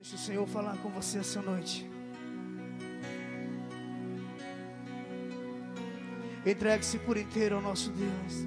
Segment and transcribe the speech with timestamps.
[0.00, 1.90] Deixa o Senhor falar com você essa noite.
[6.46, 8.46] Entregue-se por inteiro ao nosso Deus.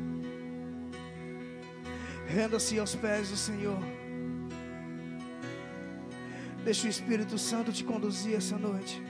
[2.25, 3.79] Renda-se aos pés do Senhor.
[6.63, 9.01] Deixa o Espírito Santo te conduzir essa noite.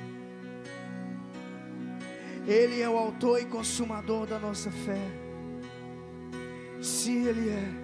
[2.47, 4.99] Ele é o autor e consumador da nossa fé.
[6.81, 7.80] Se Ele é.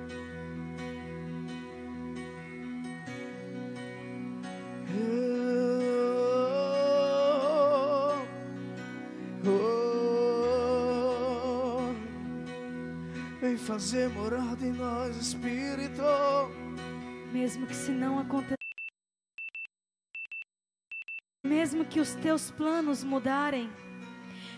[13.78, 16.02] Fazer morada em nós, Espírito.
[17.32, 18.56] Mesmo que se não aconteça.
[21.46, 23.70] Mesmo que os teus planos mudarem.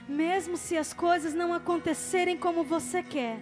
[0.08, 3.38] Mesmo se as coisas não acontecerem como você quer.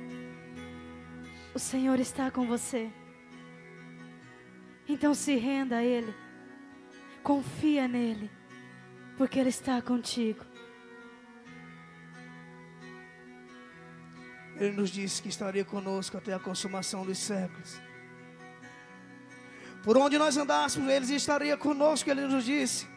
[1.53, 2.89] O Senhor está com você.
[4.89, 6.11] Então se renda a Ele.
[7.21, 8.31] Confia nele.
[9.15, 10.43] Porque Ele está contigo.
[14.59, 17.79] Ele nos disse que estaria conosco até a consumação dos séculos.
[19.83, 22.87] Por onde nós andássemos, Ele estaria conosco, Ele nos disse.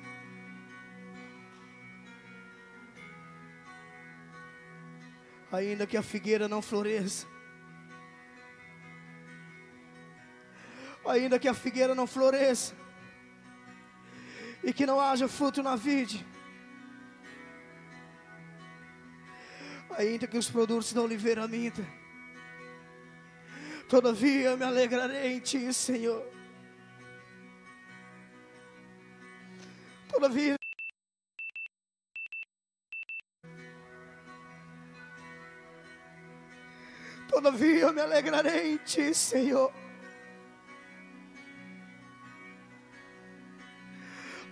[5.52, 7.26] Ainda que a figueira não floresça,
[11.04, 12.74] ainda que a figueira não floresça,
[14.62, 16.24] e que não haja fruto na vide,
[20.00, 21.84] ainda que os produtos da oliveira minta.
[23.88, 26.24] Todavia me alegrarei em ti, Senhor.
[30.08, 30.56] Todavia.
[37.28, 39.72] Todavia me alegrarei em ti, Senhor.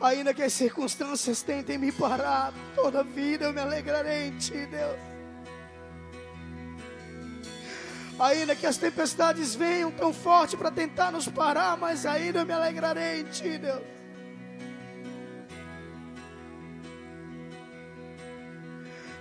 [0.00, 5.17] Ainda que as circunstâncias tentem me parar, toda vida eu me alegrarei em ti, Deus.
[8.18, 12.52] Ainda que as tempestades venham tão forte para tentar nos parar, mas ainda eu me
[12.52, 13.80] alegrarei em ti, Deus.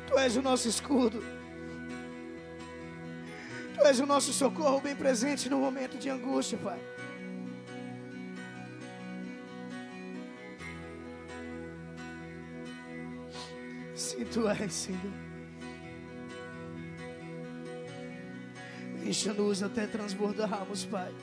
[0.08, 1.24] Tu és o nosso escudo.
[3.76, 6.80] Tu és o nosso socorro bem presente no momento de angústia, Pai.
[13.94, 15.27] Sim, Tu és, Senhor.
[19.08, 21.14] Encha-nos até transbordarmos, Pai.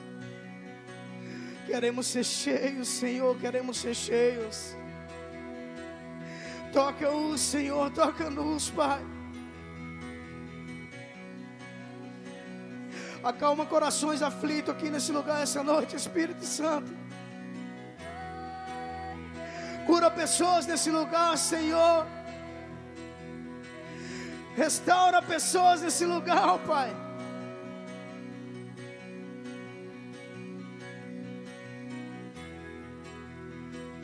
[1.67, 4.75] Queremos ser cheios, Senhor, queremos ser cheios.
[6.73, 9.05] Toca-os, Senhor, toca-nos, Pai.
[13.23, 16.91] Acalma corações aflitos aqui nesse lugar essa noite, Espírito Santo.
[19.85, 22.07] Cura pessoas nesse lugar, Senhor.
[24.55, 27.04] Restaura pessoas nesse lugar, Pai.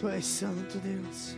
[0.01, 1.37] Tu és santo, Deus.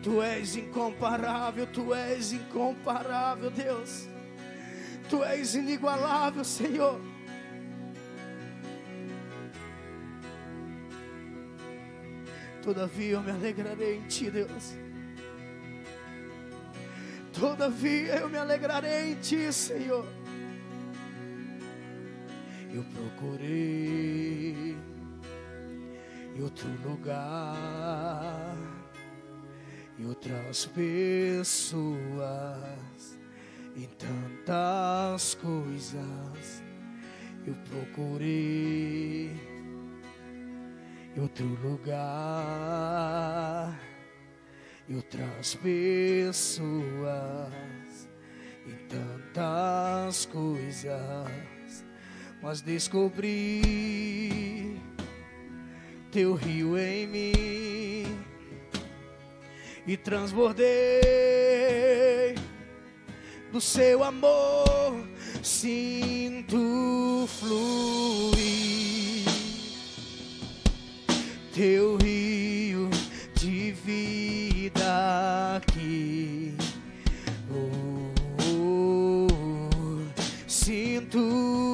[0.00, 4.06] Tu és incomparável, tu és incomparável, Deus.
[5.10, 7.00] Tu és inigualável, Senhor.
[12.62, 14.76] Todavia eu me alegrarei em Ti, Deus.
[17.32, 20.06] Todavia eu me alegrarei em Ti, Senhor.
[22.72, 24.76] Eu procurei
[26.38, 28.56] em outro lugar,
[29.98, 31.98] em outras pessoas,
[33.74, 36.62] em tantas coisas.
[37.44, 39.32] Eu procurei
[41.20, 41.96] outro lugar,
[44.88, 46.72] em outras pessoas,
[48.64, 51.84] em tantas coisas,
[52.40, 54.08] mas descobri
[56.10, 58.18] teu rio em mim
[59.86, 60.66] e transbordei
[63.52, 65.06] do seu amor,
[65.42, 68.38] sinto fluir
[71.54, 72.88] teu rio
[73.34, 76.54] de vida aqui.
[77.50, 78.12] Oh,
[78.44, 80.06] oh, oh,
[80.46, 81.67] sinto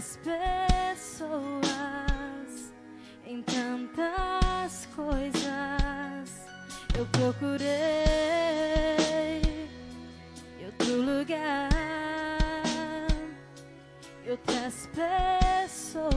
[0.00, 1.60] tantas pessoas,
[3.26, 6.46] em tantas coisas,
[6.98, 7.68] eu procurei
[10.64, 11.68] outro lugar,
[14.24, 16.10] em outras pessoas,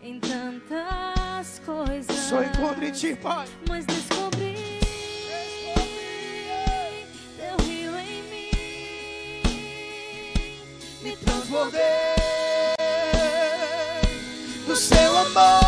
[0.00, 2.16] em tantas coisas.
[2.16, 3.48] Só encontro em ti, Pai.
[3.68, 3.84] Mas
[11.46, 11.80] transbordei
[14.66, 15.65] do seu amor.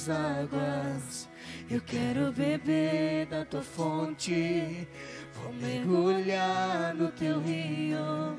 [0.00, 1.28] das águas.
[1.70, 4.88] Eu quero beber da tua fonte,
[5.34, 8.36] vou mergulhar no teu rio.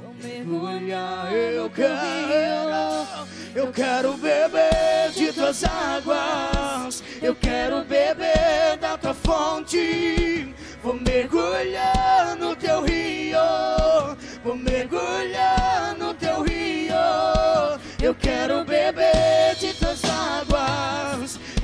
[0.00, 3.06] Vou mergulhar, eu quero,
[3.54, 7.02] eu quero beber de tuas águas.
[7.22, 11.93] Eu quero beber da tua fonte, vou mergulhar.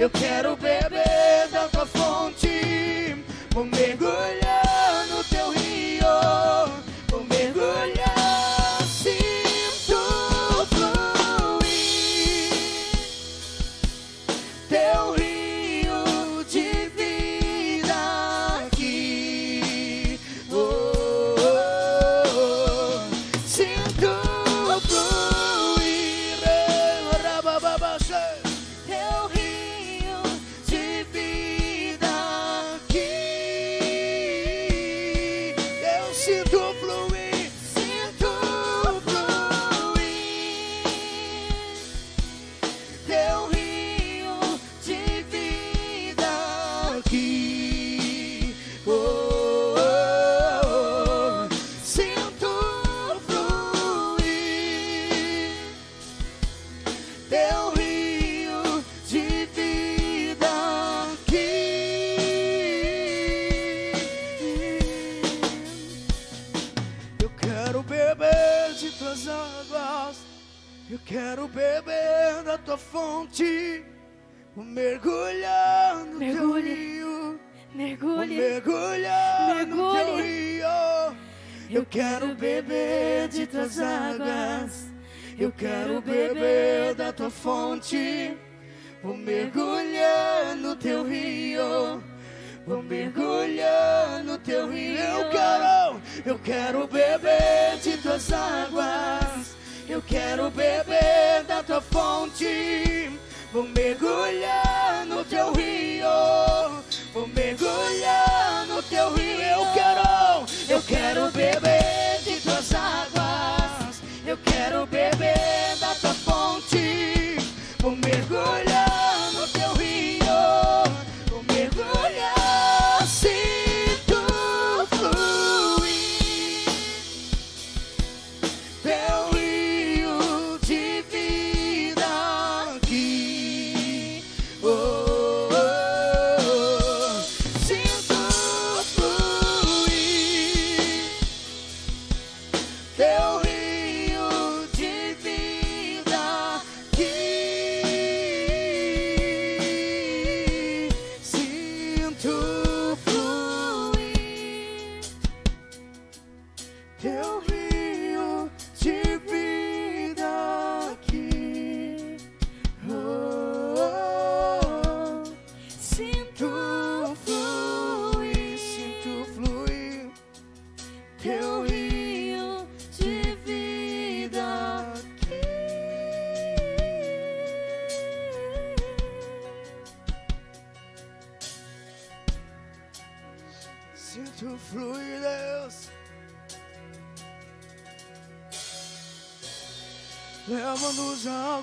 [0.01, 0.50] Eu quero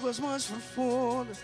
[0.08, 1.38] águas mais profundas.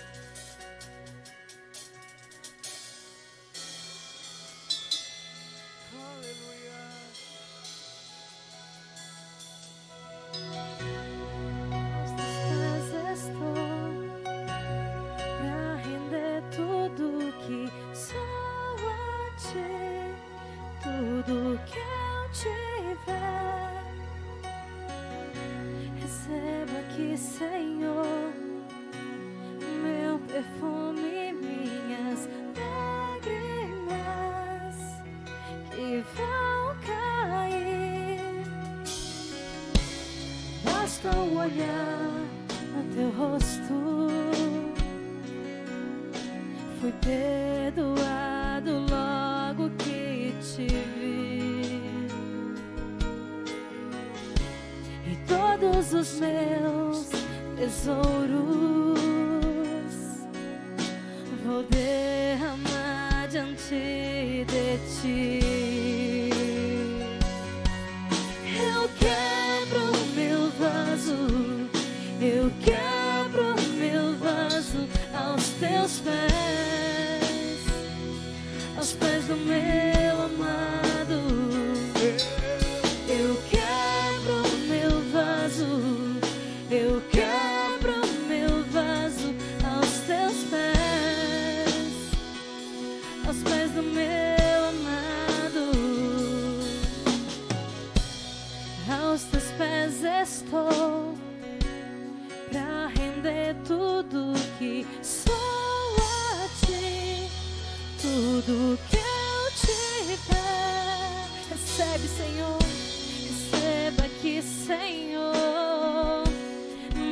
[111.76, 116.24] Recebe, Senhor, receba aqui, Senhor,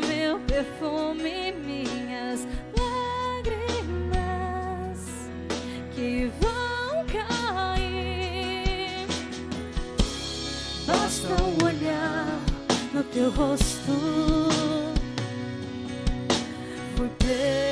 [0.07, 4.19] meu perfume, minhas lágrimas
[5.95, 9.07] que vão cair.
[10.85, 12.39] Basta um olhar
[12.93, 14.47] no teu rosto.
[16.95, 17.70] Fui perdoado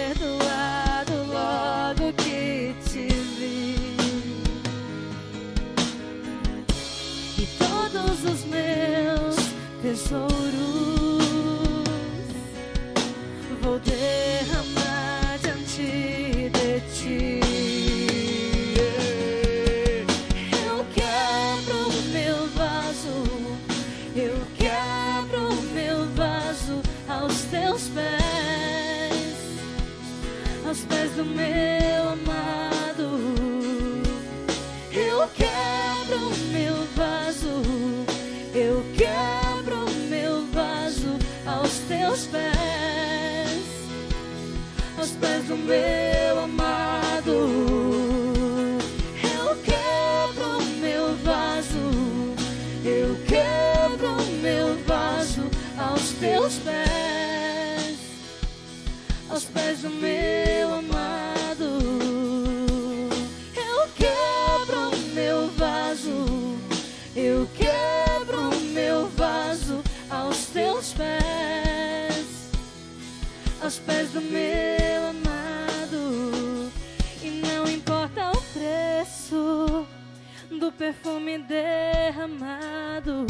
[80.94, 83.28] perfume derramado,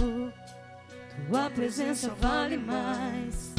[1.27, 3.53] tua presença vale mais.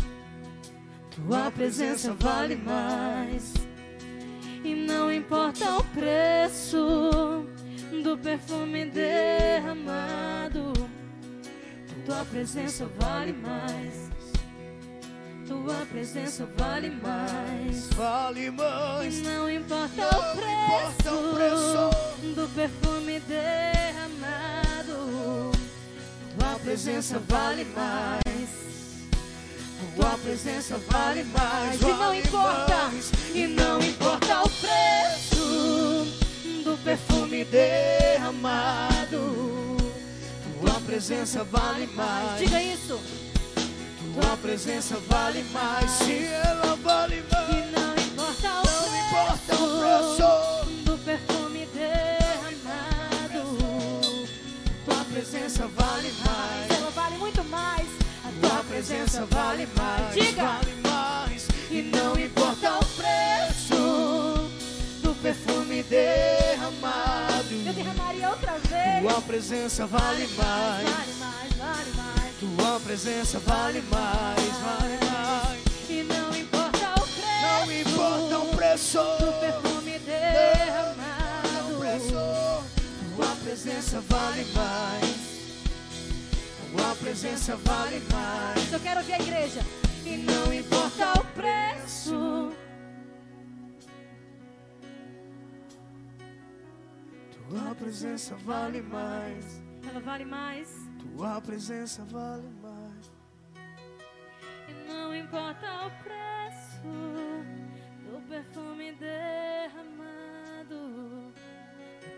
[1.11, 3.53] Tua presença vale mais.
[4.65, 7.45] E não importa o preço
[8.03, 10.73] do perfume derramado,
[12.07, 14.09] tua presença vale mais.
[15.47, 17.91] Tua presença vale mais.
[17.91, 19.21] Vale E mais.
[19.23, 22.35] não importa Não o importa o preço preço.
[22.37, 23.90] do perfume derramado,
[26.65, 28.21] presença vale mais.
[29.97, 31.81] Tua presença vale mais.
[31.81, 33.13] E não importa, mais.
[33.35, 36.07] e não importa o preço
[36.65, 39.37] do perfume derramado.
[40.61, 42.39] Tua presença vale mais.
[42.39, 43.01] Diga isso.
[44.21, 45.91] Tua presença vale mais.
[45.91, 47.73] Se ela vale E mais.
[47.73, 50.85] não importa o Não importa o preço preço.
[50.85, 53.59] do perfume derramado.
[54.85, 56.10] Tua presença vale
[58.81, 60.43] presença vale mais, Diga.
[60.43, 61.49] vale mais.
[61.71, 64.49] E não importa o preço
[65.03, 67.53] do perfume derramado.
[67.67, 69.03] Eu derramaria outra vez.
[69.03, 72.35] Tua presença vale, vale mais, vale mais, vale mais.
[72.41, 75.61] Tua presença vale, vale mais, vale mais.
[75.91, 77.43] E não importa o preço.
[77.43, 81.01] Não importa o preço do perfume derramado.
[83.15, 85.30] Tua presença vale mais.
[86.71, 88.73] Tua presença vale mais.
[88.73, 89.61] Eu quero ouvir a igreja.
[90.05, 92.53] E não importa o preço.
[97.33, 99.61] Tua presença vale mais.
[99.89, 100.69] Ela vale mais.
[101.01, 103.13] Tua presença vale mais.
[104.69, 106.83] E não importa o preço
[108.05, 110.01] do perfume derramado.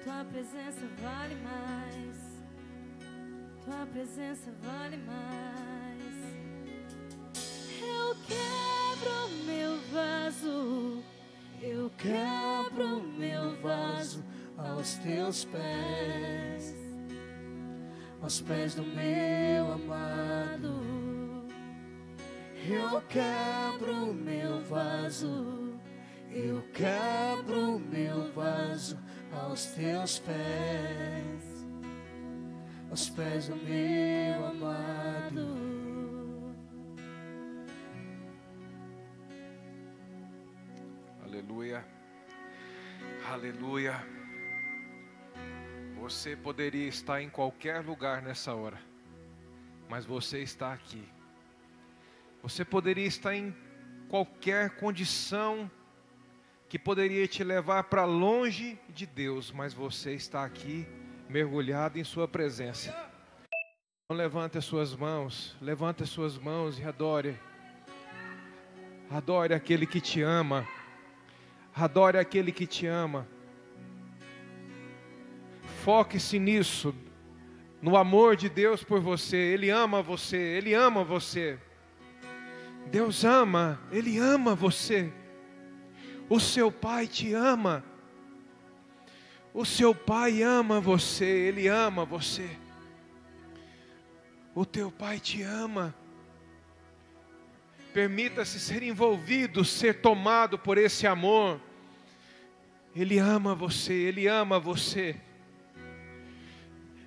[0.04, 2.21] Tua presença vale mais.
[3.64, 6.02] Tua presença vale mais.
[7.80, 11.02] Eu quebro meu vaso.
[11.62, 14.24] Eu quebro meu vaso
[14.58, 16.74] aos teus pés,
[18.20, 20.82] aos pés do meu amado.
[22.68, 25.78] Eu quebro meu vaso,
[26.32, 28.98] eu quebro meu vaso
[29.32, 31.51] aos teus pés,
[32.92, 35.56] aos pés do meu amado.
[41.24, 41.82] Aleluia.
[43.26, 44.06] Aleluia.
[46.02, 48.78] Você poderia estar em qualquer lugar nessa hora,
[49.88, 51.08] mas você está aqui.
[52.42, 53.56] Você poderia estar em
[54.10, 55.70] qualquer condição
[56.68, 60.86] que poderia te levar para longe de Deus, mas você está aqui
[61.28, 62.90] mergulhado em Sua presença.
[64.04, 67.38] Então, levante as suas mãos, levante as suas mãos e adore.
[69.10, 70.68] Adore aquele que te ama.
[71.74, 73.26] Adore aquele que te ama.
[75.82, 76.94] Foque-se nisso,
[77.80, 79.36] no amor de Deus por você.
[79.36, 81.58] Ele ama você, Ele ama você.
[82.90, 85.12] Deus ama, Ele ama você.
[86.28, 87.82] O seu Pai te ama.
[89.54, 92.48] O seu Pai ama você, Ele ama você.
[94.54, 95.94] O teu Pai te ama.
[97.92, 101.60] Permita-se ser envolvido, ser tomado por esse amor.
[102.96, 105.16] Ele ama você, Ele ama você.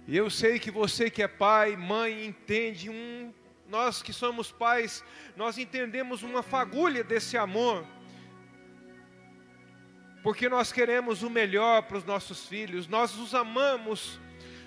[0.08, 3.34] E eu sei que você que é pai, mãe, entende um.
[3.67, 5.03] Nós que somos pais,
[5.36, 7.84] nós entendemos uma fagulha desse amor.
[10.25, 14.19] Porque nós queremos o melhor para os nossos filhos, nós os amamos,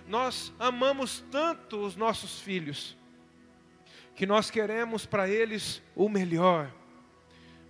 [0.07, 2.97] nós amamos tanto os nossos filhos,
[4.14, 6.73] que nós queremos para eles o melhor,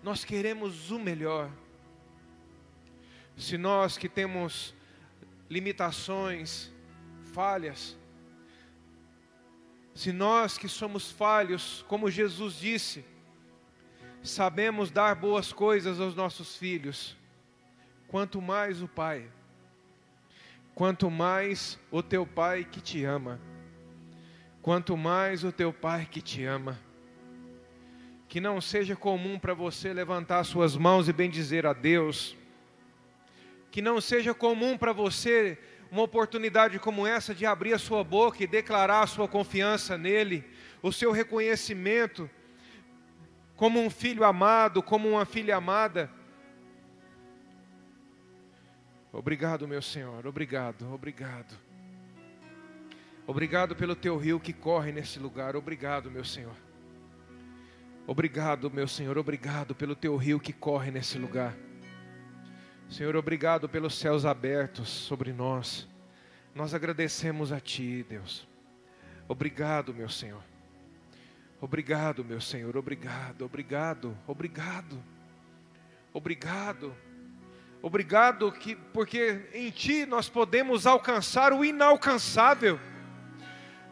[0.02, 1.50] nós queremos o melhor.
[3.38, 4.74] Se nós que temos
[5.48, 6.70] limitações,
[7.32, 7.96] falhas,
[9.94, 13.02] se nós que somos falhos, como Jesus disse,
[14.22, 17.16] sabemos dar boas coisas aos nossos filhos,
[18.08, 19.28] quanto mais o Pai,
[20.74, 23.38] quanto mais o teu Pai que te ama,
[24.62, 26.78] quanto mais o teu Pai que te ama.
[28.26, 32.36] Que não seja comum para você levantar suas mãos e bendizer a Deus.
[33.70, 35.58] Que não seja comum para você
[35.90, 40.44] uma oportunidade como essa de abrir a sua boca e declarar a sua confiança nele,
[40.82, 42.28] o seu reconhecimento
[43.56, 46.10] como um filho amado, como uma filha amada.
[49.12, 51.54] Obrigado, meu Senhor, obrigado, obrigado.
[53.26, 56.54] Obrigado pelo teu rio que corre nesse lugar, obrigado, meu Senhor.
[58.06, 61.54] Obrigado, meu Senhor, obrigado pelo teu rio que corre nesse lugar.
[62.88, 65.86] Senhor, obrigado pelos céus abertos sobre nós.
[66.54, 68.48] Nós agradecemos a Ti, Deus.
[69.28, 70.42] Obrigado, meu Senhor.
[71.60, 72.76] Obrigado, meu Senhor.
[72.76, 75.02] Obrigado, obrigado, obrigado.
[76.14, 76.94] Obrigado.
[77.80, 82.78] Obrigado que porque em ti nós podemos alcançar o inalcançável.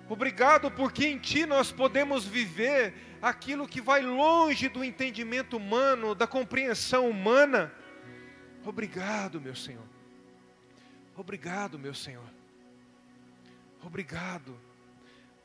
[0.09, 6.27] Obrigado porque em ti nós podemos viver aquilo que vai longe do entendimento humano, da
[6.27, 7.73] compreensão humana.
[8.65, 9.87] Obrigado, meu Senhor.
[11.17, 12.29] Obrigado, meu Senhor.
[13.83, 14.59] Obrigado.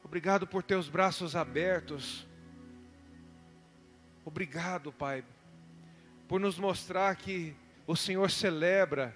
[0.04, 2.28] Obrigado por teus braços abertos.
[4.26, 5.24] Obrigado, Pai,
[6.28, 9.16] por nos mostrar que o Senhor celebra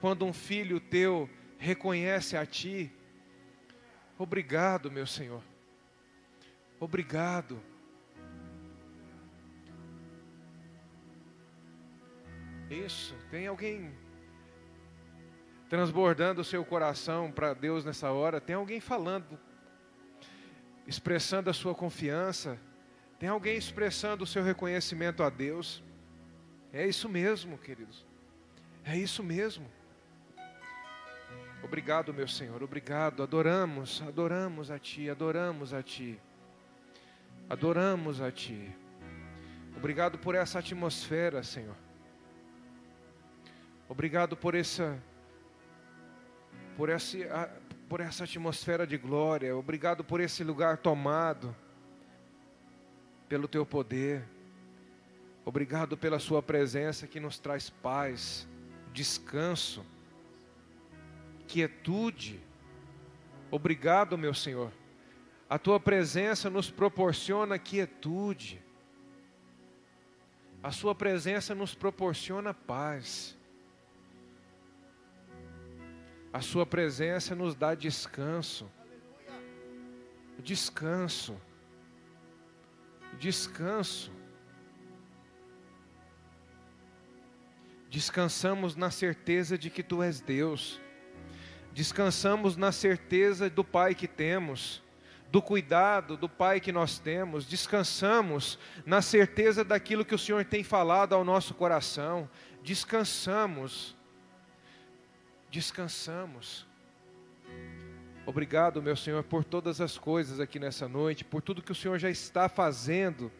[0.00, 2.92] quando um filho teu reconhece a Ti.
[4.18, 5.42] Obrigado, meu Senhor.
[6.80, 7.60] Obrigado.
[12.70, 13.92] Isso, tem alguém
[15.68, 19.38] transbordando o seu coração para Deus nessa hora, tem alguém falando,
[20.86, 22.58] expressando a sua confiança,
[23.18, 25.83] tem alguém expressando o seu reconhecimento a Deus.
[26.74, 28.04] É isso mesmo, queridos.
[28.84, 29.64] É isso mesmo.
[31.62, 33.22] Obrigado, meu Senhor, obrigado.
[33.22, 36.20] Adoramos, adoramos a Ti, adoramos a Ti.
[37.48, 38.74] Adoramos a Ti.
[39.76, 41.76] Obrigado por essa atmosfera, Senhor.
[43.88, 45.00] Obrigado por essa
[46.76, 47.50] por essa
[47.88, 49.56] por essa atmosfera de glória.
[49.56, 51.54] Obrigado por esse lugar tomado
[53.28, 54.33] pelo teu poder.
[55.44, 58.48] Obrigado pela sua presença que nos traz paz,
[58.92, 59.84] descanso
[61.46, 62.40] quietude.
[63.50, 64.72] Obrigado, meu Senhor.
[65.48, 68.60] A tua presença nos proporciona quietude.
[70.62, 73.36] A sua presença nos proporciona paz.
[76.32, 78.68] A sua presença nos dá descanso.
[80.38, 81.40] Descanso.
[83.20, 84.10] Descanso.
[87.94, 90.80] Descansamos na certeza de que tu és Deus.
[91.72, 94.82] Descansamos na certeza do Pai que temos,
[95.30, 100.64] do cuidado do Pai que nós temos, descansamos na certeza daquilo que o Senhor tem
[100.64, 102.28] falado ao nosso coração,
[102.64, 103.96] descansamos,
[105.48, 106.66] descansamos.
[108.26, 111.96] Obrigado, meu Senhor, por todas as coisas aqui nessa noite, por tudo que o Senhor
[112.00, 113.30] já está fazendo.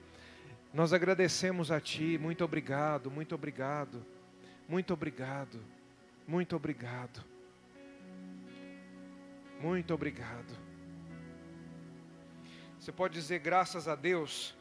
[0.72, 4.13] Nós agradecemos a Ti, muito obrigado, muito obrigado,
[4.68, 5.60] muito obrigado,
[6.26, 7.34] muito obrigado.
[9.60, 10.54] Muito obrigado.
[12.78, 14.54] Você pode dizer graças a Deus?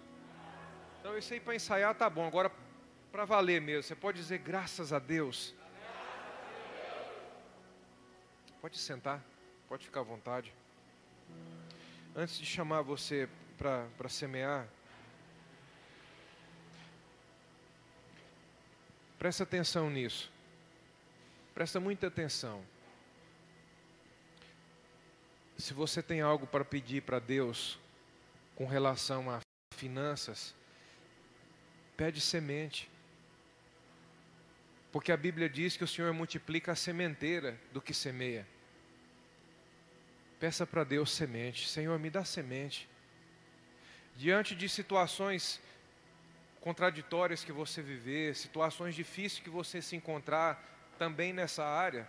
[1.00, 2.26] Então, isso aí para ensaiar tá bom.
[2.26, 2.50] Agora,
[3.12, 5.54] para valer mesmo, você pode dizer graças a Deus?
[8.62, 9.22] Pode sentar,
[9.68, 10.54] pode ficar à vontade.
[12.16, 14.68] Antes de chamar você para semear,
[19.24, 20.30] presta atenção nisso.
[21.56, 22.62] Presta muita atenção.
[25.58, 27.80] Se você tem algo para pedir para Deus
[28.54, 29.40] com relação a
[29.78, 30.54] finanças,
[31.96, 32.92] pede semente.
[34.92, 38.46] Porque a Bíblia diz que o Senhor multiplica a sementeira do que semeia.
[40.38, 41.70] Peça para Deus semente.
[41.70, 42.90] Senhor, me dá semente.
[44.18, 45.62] Diante de situações
[46.64, 50.64] contraditórias que você viver, situações difíceis que você se encontrar
[50.98, 52.08] também nessa área,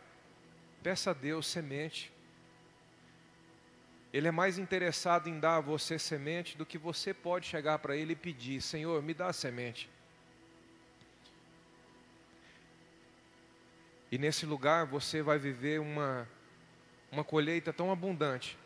[0.80, 2.12] peça a Deus semente.
[4.12, 7.96] Ele é mais interessado em dar a você semente do que você pode chegar para
[7.96, 9.90] ele e pedir: Senhor, me dá semente.
[14.12, 16.28] E nesse lugar você vai viver uma,
[17.10, 18.56] uma colheita tão abundante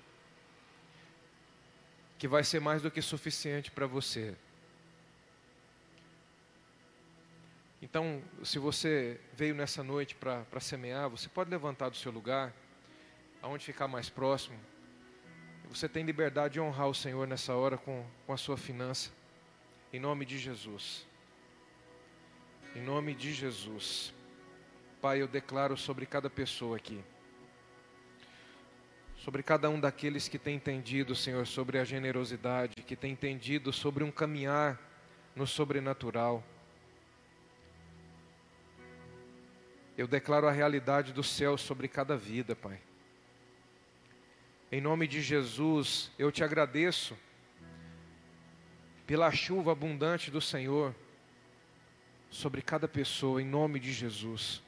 [2.19, 4.37] que vai ser mais do que suficiente para você.
[7.81, 12.53] Então, se você veio nessa noite para semear, você pode levantar do seu lugar,
[13.41, 14.59] aonde ficar mais próximo.
[15.71, 19.11] Você tem liberdade de honrar o Senhor nessa hora com, com a sua finança.
[19.93, 21.07] Em nome de Jesus.
[22.75, 24.13] Em nome de Jesus.
[25.01, 27.01] Pai, eu declaro sobre cada pessoa aqui.
[29.19, 34.03] Sobre cada um daqueles que tem entendido, Senhor, sobre a generosidade, que tem entendido sobre
[34.03, 34.81] um caminhar
[35.37, 36.43] no sobrenatural.
[39.99, 42.81] Eu declaro a realidade do céu sobre cada vida, Pai.
[44.71, 47.19] Em nome de Jesus, eu te agradeço
[49.09, 50.95] pela chuva abundante do Senhor
[52.31, 54.63] sobre cada pessoa, em nome de Jesus.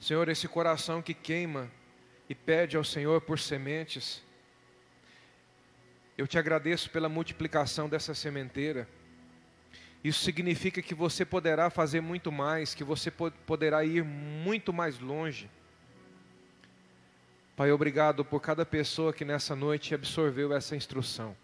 [0.00, 1.70] Senhor, esse coração que queima
[2.28, 4.20] e pede ao Senhor por sementes,
[6.16, 8.88] eu te agradeço pela multiplicação dessa sementeira.
[10.02, 15.50] Isso significa que você poderá fazer muito mais, que você poderá ir muito mais longe.
[17.56, 21.36] Pai, obrigado por cada pessoa que nessa noite absorveu essa instrução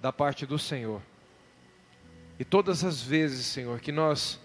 [0.00, 1.02] da parte do Senhor.
[2.38, 4.40] E todas as vezes, Senhor, que nós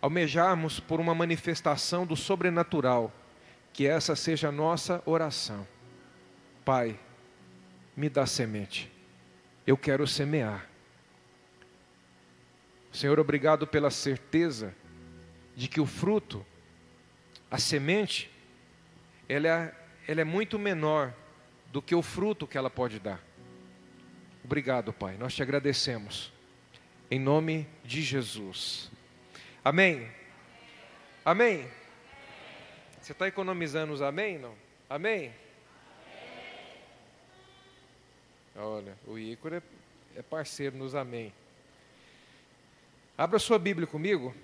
[0.00, 3.12] almejarmos por uma manifestação do sobrenatural,
[3.72, 5.66] que essa seja a nossa oração.
[6.64, 6.98] Pai,
[7.96, 8.90] me dá semente.
[9.66, 10.69] Eu quero semear.
[12.92, 14.74] Senhor, obrigado pela certeza
[15.56, 16.44] de que o fruto,
[17.50, 18.30] a semente,
[19.28, 21.14] ela é ela é muito menor
[21.66, 23.22] do que o fruto que ela pode dar.
[24.44, 25.16] Obrigado, Pai.
[25.16, 26.32] Nós te agradecemos.
[27.08, 28.90] Em nome de Jesus.
[29.64, 30.10] Amém.
[31.24, 31.70] Amém.
[33.00, 34.36] Você está economizando os amém?
[34.36, 34.54] Não?
[34.88, 35.32] Amém?
[38.56, 39.62] Olha, o Ícaro é,
[40.16, 41.32] é parceiro nos amém.
[43.20, 44.34] Abra sua Bíblia comigo.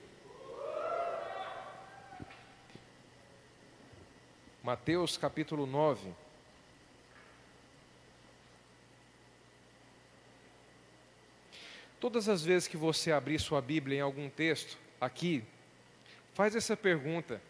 [4.62, 6.12] Mateus capítulo 9.
[11.98, 15.42] Todas as vezes que você abrir sua Bíblia em algum texto, aqui,
[16.34, 17.40] faz essa pergunta: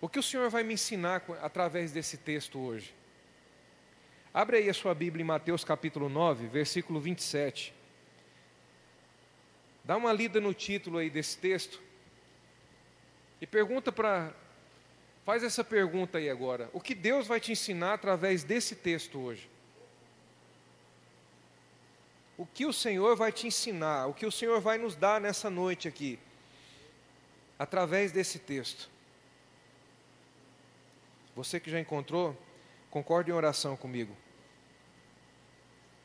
[0.00, 2.94] O que o Senhor vai me ensinar através desse texto hoje?
[4.32, 7.81] Abre aí a sua Bíblia em Mateus capítulo 9, versículo 27.
[9.84, 11.80] Dá uma lida no título aí desse texto.
[13.40, 14.32] E pergunta para.
[15.24, 16.70] Faz essa pergunta aí agora.
[16.72, 19.48] O que Deus vai te ensinar através desse texto hoje?
[22.36, 24.06] O que o Senhor vai te ensinar?
[24.06, 26.18] O que o Senhor vai nos dar nessa noite aqui?
[27.58, 28.90] Através desse texto.
[31.36, 32.36] Você que já encontrou,
[32.90, 34.16] concorde em oração comigo.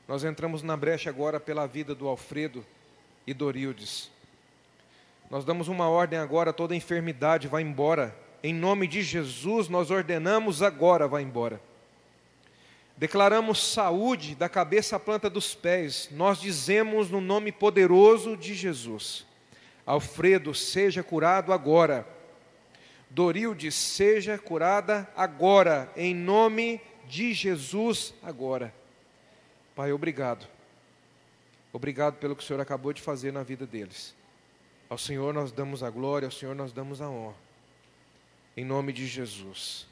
[0.07, 2.65] Nós entramos na brecha agora pela vida do Alfredo
[3.27, 4.09] e Dorildes.
[5.29, 8.15] Nós damos uma ordem agora, toda enfermidade vai embora.
[8.41, 11.61] Em nome de Jesus, nós ordenamos agora, vai embora.
[12.95, 16.07] Declaramos saúde da cabeça à planta dos pés.
[16.11, 19.25] Nós dizemos no nome poderoso de Jesus.
[19.85, 22.07] Alfredo, seja curado agora.
[23.09, 28.73] Dorildes, seja curada agora, em nome de Jesus agora.
[29.75, 30.56] Pai, obrigado.
[31.71, 34.15] Obrigado pelo que o Senhor acabou de fazer na vida deles.
[34.89, 37.35] Ao Senhor nós damos a glória, ao Senhor nós damos a honra.
[38.55, 39.87] Em nome de Jesus.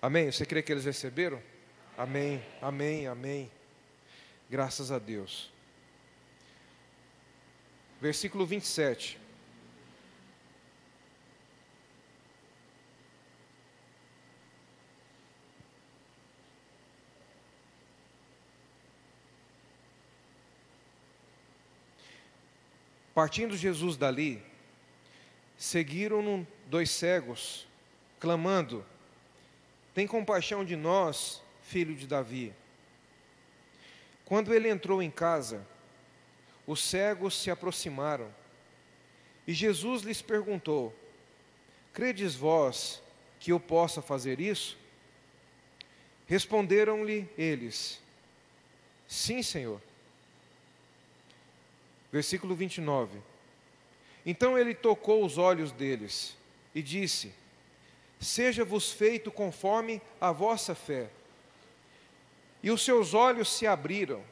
[0.00, 0.30] Amém?
[0.30, 1.42] Você crê que eles receberam?
[1.96, 3.50] Amém, amém, amém.
[4.48, 5.50] Graças a Deus.
[8.00, 9.18] Versículo 27.
[23.20, 24.42] Partindo Jesus dali,
[25.58, 27.68] seguiram-no dois cegos,
[28.18, 28.82] clamando:
[29.92, 32.54] Tem compaixão de nós, filho de Davi.
[34.24, 35.66] Quando ele entrou em casa,
[36.66, 38.34] os cegos se aproximaram
[39.46, 40.96] e Jesus lhes perguntou:
[41.92, 43.02] Credes vós
[43.38, 44.78] que eu possa fazer isso?
[46.26, 48.00] Responderam-lhe eles:
[49.06, 49.89] Sim, Senhor.
[52.12, 53.18] Versículo 29.
[54.26, 56.36] Então ele tocou os olhos deles
[56.74, 57.32] e disse:
[58.18, 61.08] Seja-vos feito conforme a vossa fé.
[62.62, 64.22] E os seus olhos se abriram.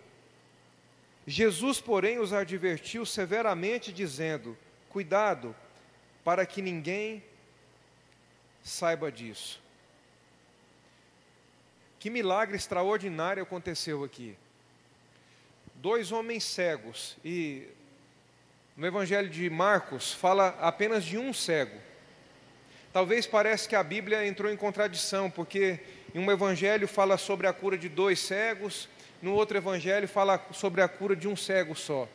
[1.26, 4.56] Jesus, porém, os advertiu severamente, dizendo:
[4.90, 5.54] Cuidado,
[6.24, 7.22] para que ninguém
[8.62, 9.60] saiba disso.
[11.98, 14.36] Que milagre extraordinário aconteceu aqui
[15.80, 17.68] dois homens cegos, e
[18.76, 21.76] no Evangelho de Marcos fala apenas de um cego.
[22.92, 25.78] Talvez pareça que a Bíblia entrou em contradição, porque
[26.12, 28.88] em um evangelho fala sobre a cura de dois cegos,
[29.22, 32.08] no outro evangelho fala sobre a cura de um cego só.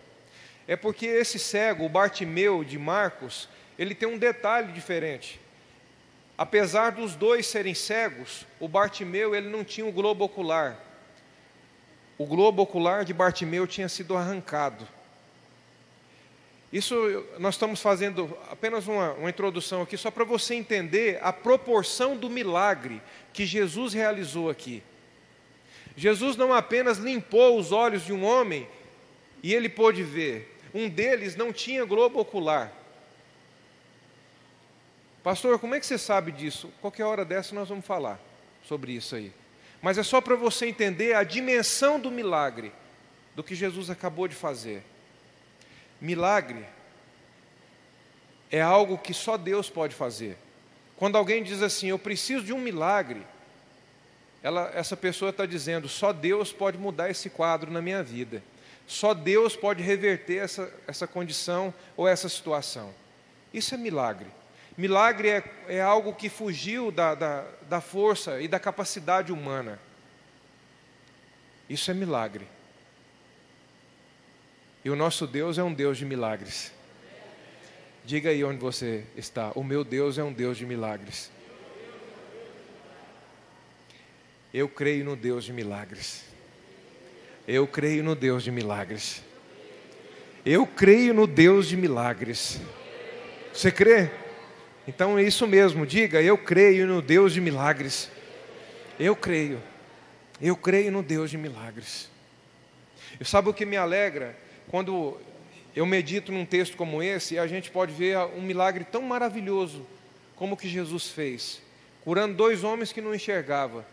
[0.67, 3.47] É porque esse cego, o Bartimeu de Marcos,
[3.79, 5.39] ele tem um detalhe diferente.
[6.37, 10.92] Apesar dos dois serem cegos, o Bartimeu ele não tinha o globo ocular
[12.17, 14.87] o globo ocular de Bartimeu tinha sido arrancado.
[16.71, 16.95] Isso
[17.37, 22.29] nós estamos fazendo apenas uma, uma introdução aqui, só para você entender a proporção do
[22.29, 24.81] milagre que Jesus realizou aqui.
[25.95, 28.67] Jesus não apenas limpou os olhos de um homem
[29.43, 32.71] e ele pôde ver, um deles não tinha globo ocular.
[35.21, 36.71] Pastor, como é que você sabe disso?
[36.81, 38.19] Qualquer hora dessa nós vamos falar
[38.63, 39.31] sobre isso aí
[39.83, 42.71] mas é só para você entender a dimensão do milagre,
[43.35, 44.81] do que Jesus acabou de fazer.
[45.99, 46.65] Milagre
[48.49, 50.37] é algo que só Deus pode fazer.
[50.95, 53.27] Quando alguém diz assim, eu preciso de um milagre,
[54.41, 58.41] ela, essa pessoa está dizendo, só Deus pode mudar esse quadro na minha vida.
[58.87, 62.93] Só Deus pode reverter essa, essa condição ou essa situação.
[63.53, 64.27] Isso é milagre.
[64.75, 69.79] Milagre é, é algo que fugiu da, da, da força e da capacidade humana.
[71.69, 72.47] Isso é milagre.
[74.83, 76.73] E o nosso Deus é um Deus de milagres.
[78.03, 79.51] Diga aí onde você está.
[79.55, 81.31] O meu Deus é um Deus de milagres.
[84.53, 86.25] Eu creio no Deus de milagres.
[87.47, 89.23] Eu creio no Deus de milagres.
[90.45, 92.59] Eu creio no Deus de milagres.
[93.53, 94.11] Você crê?
[94.87, 98.09] Então é isso mesmo, diga: Eu creio no Deus de milagres.
[98.99, 99.61] Eu creio.
[100.41, 102.09] Eu creio no Deus de milagres.
[103.19, 104.37] E sabe o que me alegra?
[104.69, 105.17] Quando
[105.75, 109.85] eu medito num texto como esse e a gente pode ver um milagre tão maravilhoso
[110.35, 111.61] como o que Jesus fez,
[112.03, 113.85] curando dois homens que não enxergavam.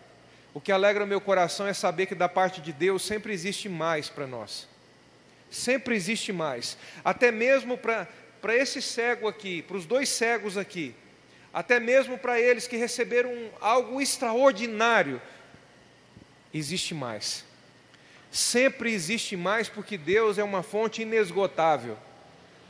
[0.53, 4.09] O que alegra meu coração é saber que da parte de Deus sempre existe mais
[4.09, 4.67] para nós.
[5.49, 6.77] Sempre existe mais.
[7.05, 8.09] Até mesmo para
[8.49, 10.95] esse cego aqui, para os dois cegos aqui,
[11.53, 15.21] até mesmo para eles que receberam algo extraordinário,
[16.55, 17.45] existe mais.
[18.31, 21.99] Sempre existe mais porque Deus é uma fonte inesgotável.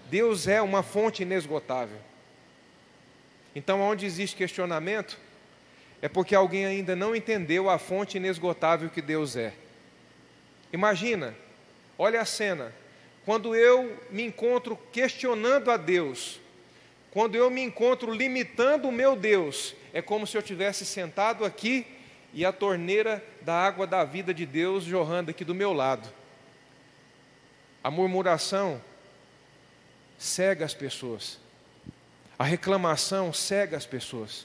[0.09, 1.99] Deus é uma fonte inesgotável.
[3.55, 5.19] Então, onde existe questionamento,
[6.01, 9.53] é porque alguém ainda não entendeu a fonte inesgotável que Deus é.
[10.73, 11.35] Imagina,
[11.99, 12.73] olha a cena,
[13.31, 16.41] quando eu me encontro questionando a Deus,
[17.13, 21.87] quando eu me encontro limitando o meu Deus, é como se eu tivesse sentado aqui
[22.35, 26.13] e a torneira da água da vida de Deus jorrando aqui do meu lado.
[27.85, 28.83] A murmuração
[30.19, 31.39] cega as pessoas.
[32.37, 34.45] A reclamação cega as pessoas.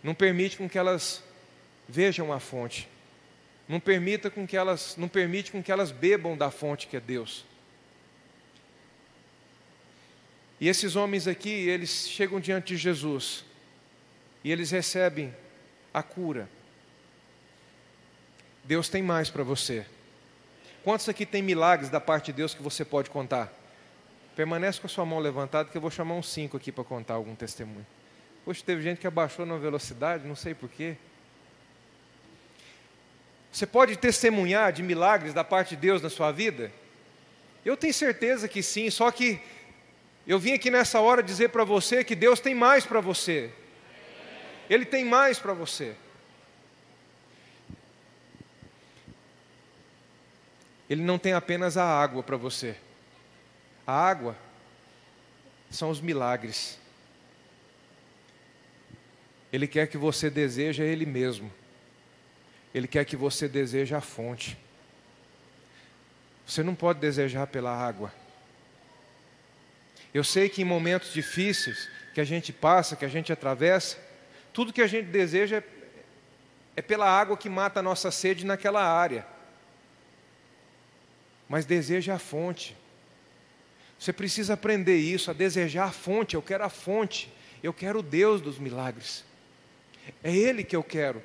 [0.00, 1.24] Não permite com que elas
[1.88, 2.88] vejam a fonte.
[3.66, 7.00] Não permita com que elas, não permite com que elas bebam da fonte que é
[7.00, 7.44] Deus.
[10.60, 13.44] E esses homens aqui, eles chegam diante de Jesus
[14.42, 15.34] e eles recebem
[15.92, 16.48] a cura.
[18.64, 19.86] Deus tem mais para você.
[20.82, 23.52] Quantos aqui tem milagres da parte de Deus que você pode contar?
[24.36, 27.14] Permanece com a sua mão levantada que eu vou chamar uns cinco aqui para contar
[27.14, 27.86] algum testemunho.
[28.44, 30.96] Poxa, teve gente que abaixou na velocidade, não sei porquê.
[33.50, 36.72] Você pode testemunhar de milagres da parte de Deus na sua vida?
[37.64, 39.40] Eu tenho certeza que sim, só que
[40.26, 43.52] eu vim aqui nessa hora dizer para você que Deus tem mais para você.
[44.70, 45.94] Ele tem mais para você.
[50.88, 52.76] Ele não tem apenas a água para você.
[53.86, 54.36] A água
[55.70, 56.78] são os milagres.
[59.52, 61.52] Ele quer que você deseje Ele mesmo.
[62.74, 64.56] Ele quer que você deseje a fonte.
[66.46, 68.12] Você não pode desejar pela água.
[70.14, 73.98] Eu sei que em momentos difíceis que a gente passa, que a gente atravessa,
[74.52, 75.64] tudo que a gente deseja é,
[76.76, 79.26] é pela água que mata a nossa sede naquela área
[81.48, 82.76] mas deseja a fonte.
[83.98, 86.34] Você precisa aprender isso, a desejar a fonte.
[86.34, 89.24] Eu quero a fonte, eu quero o Deus dos milagres.
[90.22, 91.22] É Ele que eu quero.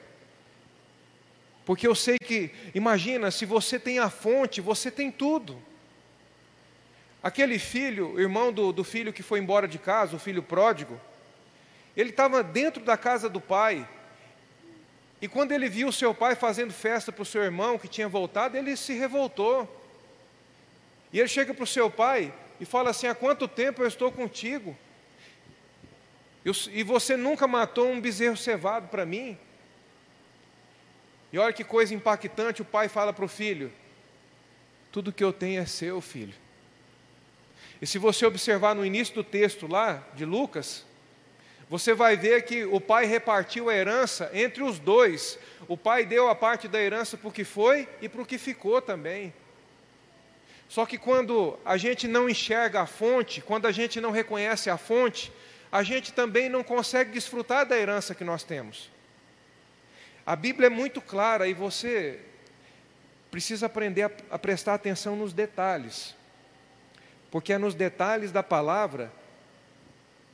[1.65, 5.61] Porque eu sei que, imagina, se você tem a fonte, você tem tudo.
[7.21, 10.99] Aquele filho, irmão do, do filho que foi embora de casa, o filho pródigo,
[11.95, 13.87] ele estava dentro da casa do pai.
[15.21, 18.07] E quando ele viu o seu pai fazendo festa para o seu irmão que tinha
[18.07, 19.67] voltado, ele se revoltou.
[21.11, 24.11] E ele chega para o seu pai e fala assim: Há quanto tempo eu estou
[24.11, 24.77] contigo?
[26.71, 29.37] E você nunca matou um bezerro cevado para mim?
[31.33, 33.73] E olha que coisa impactante: o pai fala para o filho:
[34.89, 36.33] Tudo que eu tenho é seu, filho.
[37.81, 40.85] E se você observar no início do texto lá de Lucas,
[41.69, 45.37] você vai ver que o pai repartiu a herança entre os dois.
[45.67, 48.37] O pai deu a parte da herança para o que foi e para o que
[48.37, 49.33] ficou também.
[50.67, 54.77] Só que quando a gente não enxerga a fonte, quando a gente não reconhece a
[54.77, 55.31] fonte,
[55.71, 58.89] a gente também não consegue desfrutar da herança que nós temos.
[60.25, 62.19] A Bíblia é muito clara e você
[63.31, 66.15] precisa aprender a, prestar atenção nos detalhes,
[67.31, 69.11] porque é nos detalhes da palavra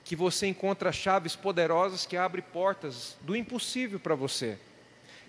[0.04, 4.58] que você encontra chaves poderosas que abrem portas do impossível para você,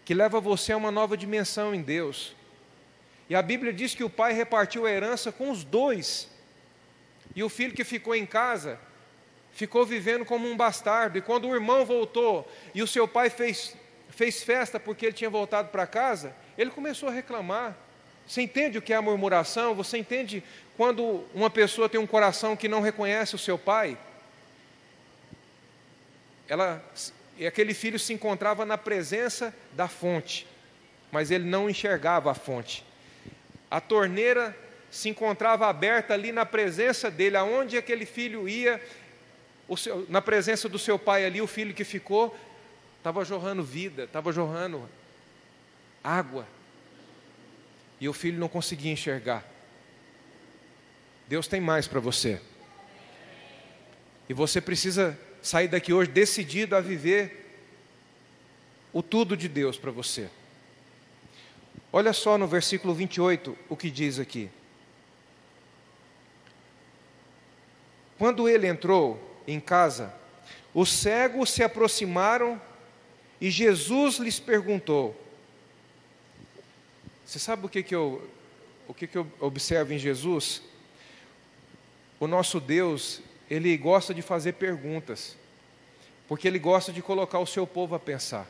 [0.05, 2.37] que leva você a uma nova dimensão em Deus.
[3.29, 6.29] E a Bíblia diz que o pai repartiu a herança com os dois.
[7.35, 8.79] E o filho que ficou em casa
[9.53, 11.19] ficou vivendo como um bastardo.
[11.19, 13.75] E quando o irmão voltou e o seu pai fez,
[14.11, 17.77] fez festa porque ele tinha voltado para casa, ele começou a reclamar.
[18.27, 19.75] Você entende o que é a murmuração?
[19.75, 20.43] Você entende
[20.77, 23.97] quando uma pessoa tem um coração que não reconhece o seu pai?
[26.49, 26.85] Ela,
[27.39, 30.47] e aquele filho se encontrava na presença da fonte,
[31.11, 32.85] mas ele não enxergava a fonte.
[33.71, 34.57] A torneira
[34.91, 38.81] se encontrava aberta ali na presença dele, aonde aquele filho ia,
[39.77, 42.37] seu, na presença do seu pai ali, o filho que ficou,
[42.99, 44.89] estava jorrando vida, estava jorrando
[46.05, 46.47] água.
[48.01, 49.56] E o filho não conseguia enxergar.
[51.29, 52.41] Deus tem mais para você.
[54.29, 57.45] E você precisa sair daqui hoje decidido a viver
[58.93, 60.29] o tudo de Deus para você.
[61.93, 64.51] Olha só no versículo 28 o que diz aqui.
[68.19, 70.13] Quando ele entrou em casa,
[70.73, 72.61] os cegos se aproximaram
[73.41, 75.15] e Jesus lhes perguntou:
[77.25, 78.29] Você sabe o que, que, eu,
[78.89, 80.63] o que, que eu observo em Jesus?
[82.19, 85.37] O nosso Deus, ele gosta de fazer perguntas,
[86.27, 88.49] porque ele gosta de colocar o seu povo a pensar.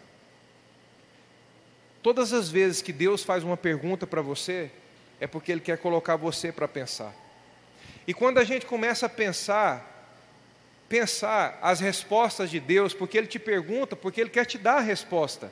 [2.06, 4.70] Todas as vezes que Deus faz uma pergunta para você,
[5.20, 7.12] é porque Ele quer colocar você para pensar.
[8.06, 10.14] E quando a gente começa a pensar,
[10.88, 14.80] pensar as respostas de Deus, porque Ele te pergunta, porque Ele quer te dar a
[14.80, 15.50] resposta.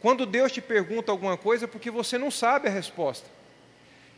[0.00, 3.28] Quando Deus te pergunta alguma coisa, é porque você não sabe a resposta.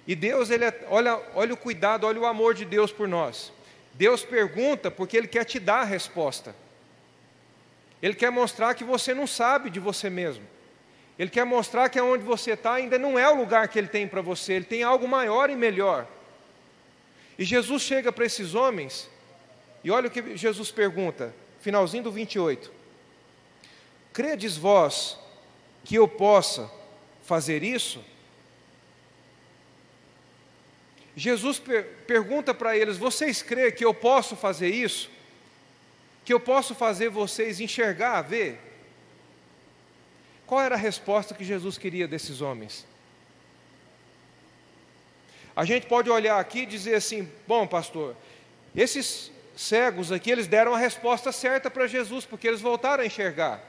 [0.06, 3.52] E Deus, ele é, olha, olha o cuidado, olha o amor de Deus por nós.
[3.94, 6.54] Deus pergunta porque Ele quer te dar a resposta.
[8.00, 10.44] Ele quer mostrar que você não sabe de você mesmo.
[11.18, 14.06] Ele quer mostrar que onde você está ainda não é o lugar que Ele tem
[14.06, 16.06] para você, Ele tem algo maior e melhor.
[17.38, 19.08] E Jesus chega para esses homens,
[19.82, 22.70] e olha o que Jesus pergunta, finalzinho do 28.
[24.12, 25.18] Credes vós
[25.84, 26.70] que eu possa
[27.22, 28.02] fazer isso?
[31.16, 35.10] Jesus per pergunta para eles: Vocês creem que eu posso fazer isso?
[36.24, 38.60] Que eu posso fazer vocês enxergar, ver?
[40.46, 42.86] Qual era a resposta que Jesus queria desses homens?
[45.56, 48.14] A gente pode olhar aqui e dizer assim: bom, pastor,
[48.74, 53.64] esses cegos aqui, eles deram a resposta certa para Jesus, porque eles voltaram a enxergar.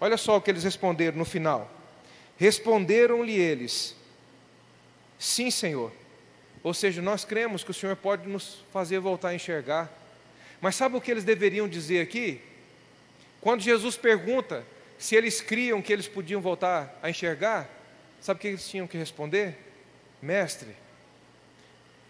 [0.00, 1.70] Olha só o que eles responderam no final.
[2.38, 3.94] Responderam-lhe eles:
[5.20, 5.92] Sim, Senhor.
[6.62, 9.92] Ou seja, nós cremos que o Senhor pode nos fazer voltar a enxergar.
[10.62, 12.40] Mas sabe o que eles deveriam dizer aqui?
[13.38, 14.64] Quando Jesus pergunta
[14.98, 17.68] se eles criam que eles podiam voltar a enxergar,
[18.18, 19.58] sabe o que eles tinham que responder?
[20.22, 20.74] Mestre,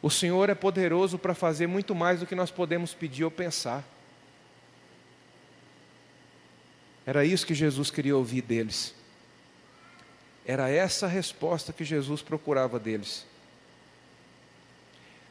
[0.01, 3.85] o Senhor é poderoso para fazer muito mais do que nós podemos pedir ou pensar.
[7.05, 8.95] Era isso que Jesus queria ouvir deles.
[10.51, 13.25] Era essa a resposta que Jesus procurava deles.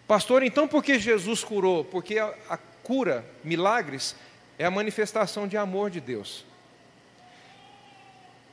[0.07, 1.83] Pastor, então por que Jesus curou?
[1.83, 4.15] Porque a, a cura, milagres,
[4.57, 6.45] é a manifestação de amor de Deus.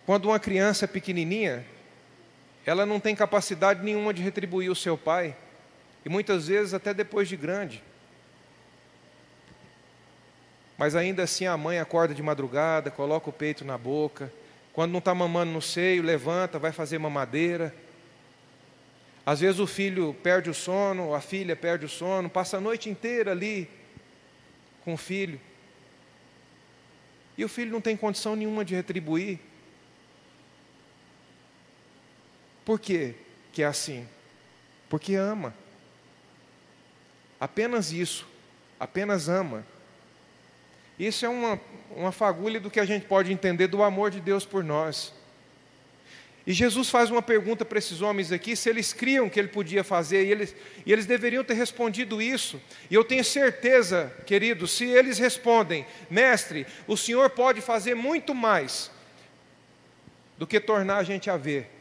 [0.04, 1.64] Quando uma criança é pequenininha,
[2.66, 5.36] ela não tem capacidade nenhuma de retribuir o seu pai,
[6.04, 7.80] e muitas vezes até depois de grande.
[10.76, 14.32] Mas ainda assim a mãe acorda de madrugada, coloca o peito na boca,
[14.76, 17.74] quando não está mamando no seio, levanta, vai fazer mamadeira.
[19.24, 22.90] Às vezes o filho perde o sono, a filha perde o sono, passa a noite
[22.90, 23.70] inteira ali
[24.84, 25.40] com o filho.
[27.38, 29.40] E o filho não tem condição nenhuma de retribuir.
[32.62, 33.14] Por quê
[33.54, 34.06] que é assim?
[34.90, 35.54] Porque ama.
[37.40, 38.28] Apenas isso.
[38.78, 39.64] Apenas ama.
[40.98, 41.60] Isso é uma,
[41.94, 45.12] uma fagulha do que a gente pode entender do amor de Deus por nós.
[46.46, 49.82] E Jesus faz uma pergunta para esses homens aqui, se eles criam que ele podia
[49.82, 52.60] fazer, e eles, e eles deveriam ter respondido isso.
[52.88, 58.90] E eu tenho certeza, queridos, se eles respondem, mestre, o Senhor pode fazer muito mais
[60.38, 61.76] do que tornar a gente a ver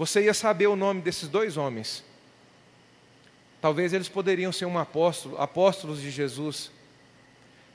[0.00, 2.02] você ia saber o nome desses dois homens.
[3.60, 6.70] Talvez eles poderiam ser um apóstolo, apóstolos de Jesus.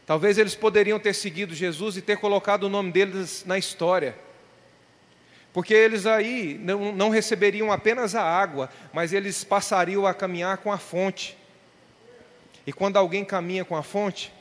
[0.05, 4.15] Talvez eles poderiam ter seguido Jesus e ter colocado o nome deles na história.
[5.51, 10.71] Porque eles aí não, não receberiam apenas a água, mas eles passariam a caminhar com
[10.71, 11.37] a fonte.
[12.67, 14.33] E quando alguém caminha com a fonte,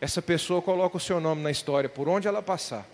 [0.00, 2.86] essa pessoa coloca o seu nome na história, por onde ela passar.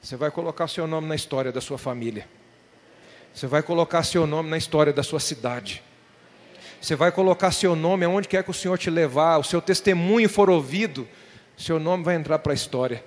[0.00, 2.28] Você vai colocar seu nome na história da sua família.
[3.34, 5.82] Você vai colocar seu nome na história da sua cidade.
[6.80, 10.28] Você vai colocar seu nome aonde quer que o Senhor te levar, o seu testemunho
[10.28, 11.08] for ouvido,
[11.56, 13.04] seu nome vai entrar para a história.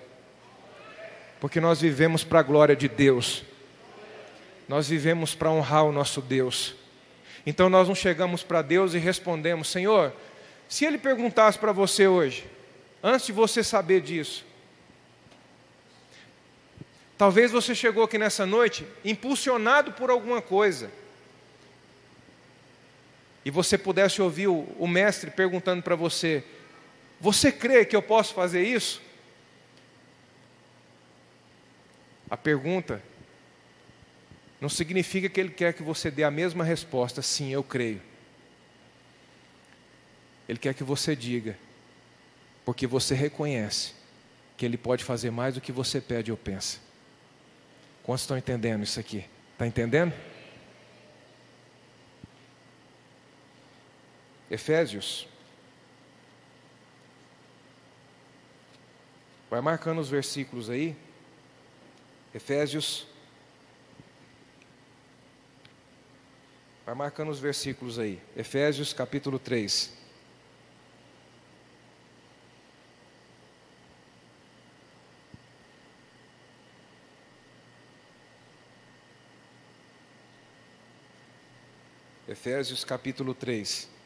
[1.40, 3.44] Porque nós vivemos para a glória de Deus.
[4.68, 6.76] Nós vivemos para honrar o nosso Deus.
[7.46, 10.14] Então nós não chegamos para Deus e respondemos: Senhor,
[10.68, 12.46] se Ele perguntasse para você hoje,
[13.02, 14.46] antes de você saber disso,
[17.22, 20.90] Talvez você chegou aqui nessa noite impulsionado por alguma coisa.
[23.44, 26.44] E você pudesse ouvir o, o mestre perguntando para você:
[27.20, 29.02] Você crê que eu posso fazer isso?
[32.30, 33.02] A pergunta
[34.62, 38.02] não significa que ele quer que você dê a mesma resposta, sim, eu creio.
[40.48, 41.58] Ele quer que você diga,
[42.64, 43.94] porque você reconhece
[44.56, 46.80] que ele pode fazer mais do que você pede ou pensa.
[48.04, 49.26] Quantos estão entendendo isso aqui?
[49.54, 50.14] Está entendendo?
[54.52, 55.26] Efésios.
[59.50, 60.94] Vai marcando os versículos aí.
[62.36, 63.08] Efésios.
[66.86, 68.20] Vai marcando os versículos aí.
[68.36, 69.94] Efésios capítulo 3.
[82.28, 84.01] Efésios capítulo 3.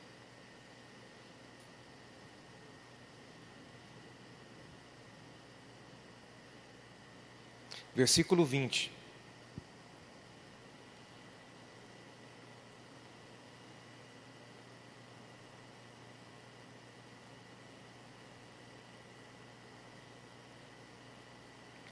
[7.95, 8.91] Versículo 20.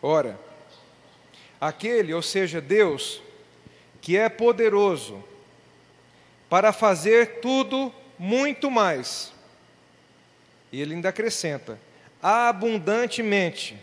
[0.06, 0.38] Ora,
[1.62, 3.22] aquele, ou seja, Deus,
[4.02, 5.24] que é poderoso
[6.50, 9.32] para fazer tudo muito mais.
[10.74, 11.80] E ele ainda acrescenta:
[12.22, 13.78] abundantemente.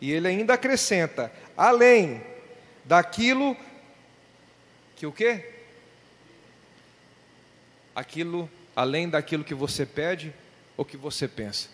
[0.00, 2.22] E ele ainda acrescenta: além
[2.84, 3.56] daquilo
[4.96, 5.52] que o quê?
[7.94, 10.32] Aquilo, além daquilo que você pede
[10.76, 11.68] ou que você pensa.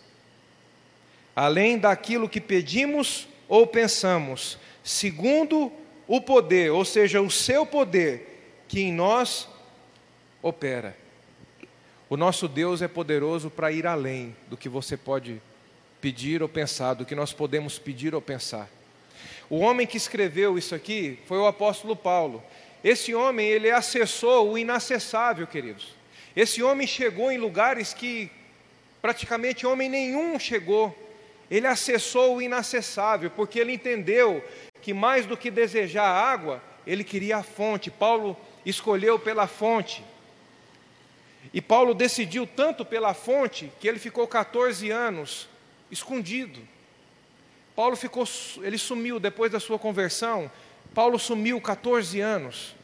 [1.34, 5.72] Além daquilo que pedimos ou pensamos, segundo
[6.06, 9.48] o poder, ou seja, o seu poder que em nós
[10.42, 10.96] opera.
[12.08, 15.40] O nosso Deus é poderoso para ir além do que você pode
[16.00, 18.68] pedir ou pensar, do que nós podemos pedir ou pensar.
[19.50, 22.40] O homem que escreveu isso aqui foi o apóstolo Paulo.
[22.84, 25.96] Esse homem, ele acessou o inacessável, queridos.
[26.36, 28.30] Esse homem chegou em lugares que
[29.02, 30.96] praticamente homem nenhum chegou.
[31.50, 34.40] Ele acessou o inacessável, porque ele entendeu
[34.80, 37.90] que mais do que desejar água, ele queria a fonte.
[37.90, 40.04] Paulo escolheu pela fonte.
[41.52, 45.48] E Paulo decidiu tanto pela fonte que ele ficou 14 anos
[45.90, 46.60] escondido.
[47.80, 48.28] Paulo ficou,
[48.60, 50.52] ele sumiu depois da sua conversão.
[50.92, 52.74] Paulo sumiu 14 anos.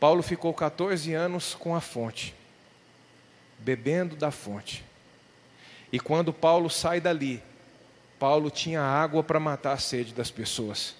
[0.00, 2.34] Paulo ficou 14 anos com a fonte,
[3.60, 4.84] bebendo da fonte.
[5.92, 7.40] E quando Paulo sai dali,
[8.18, 10.96] Paulo tinha água para matar a sede das pessoas.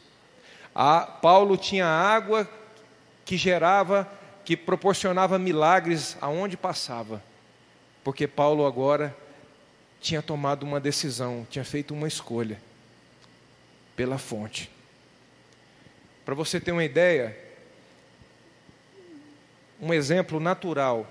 [0.72, 2.48] A, Paulo tinha água
[3.24, 4.08] que gerava,
[4.44, 7.20] que proporcionava milagres aonde passava.
[8.08, 9.14] Porque Paulo agora
[10.00, 12.58] tinha tomado uma decisão, tinha feito uma escolha
[13.94, 14.70] pela fonte.
[16.24, 17.36] Para você ter uma ideia,
[19.78, 21.06] um exemplo natural.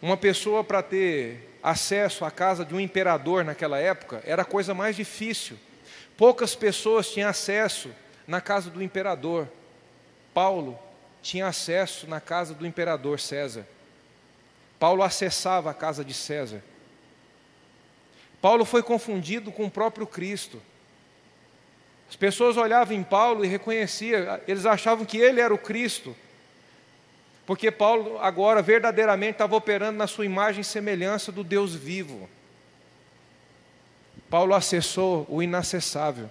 [0.00, 4.72] Uma pessoa para ter acesso à casa de um imperador naquela época era a coisa
[4.72, 5.58] mais difícil.
[6.16, 7.90] Poucas pessoas tinham acesso
[8.26, 9.46] na casa do imperador.
[10.32, 10.78] Paulo
[11.20, 13.66] tinha acesso na casa do imperador César.
[14.78, 16.62] Paulo acessava a casa de César.
[18.40, 20.62] Paulo foi confundido com o próprio Cristo.
[22.08, 26.16] As pessoas olhavam em Paulo e reconheciam, eles achavam que ele era o Cristo,
[27.44, 32.28] porque Paulo agora verdadeiramente estava operando na sua imagem e semelhança do Deus vivo.
[34.30, 36.30] Paulo acessou o inacessável.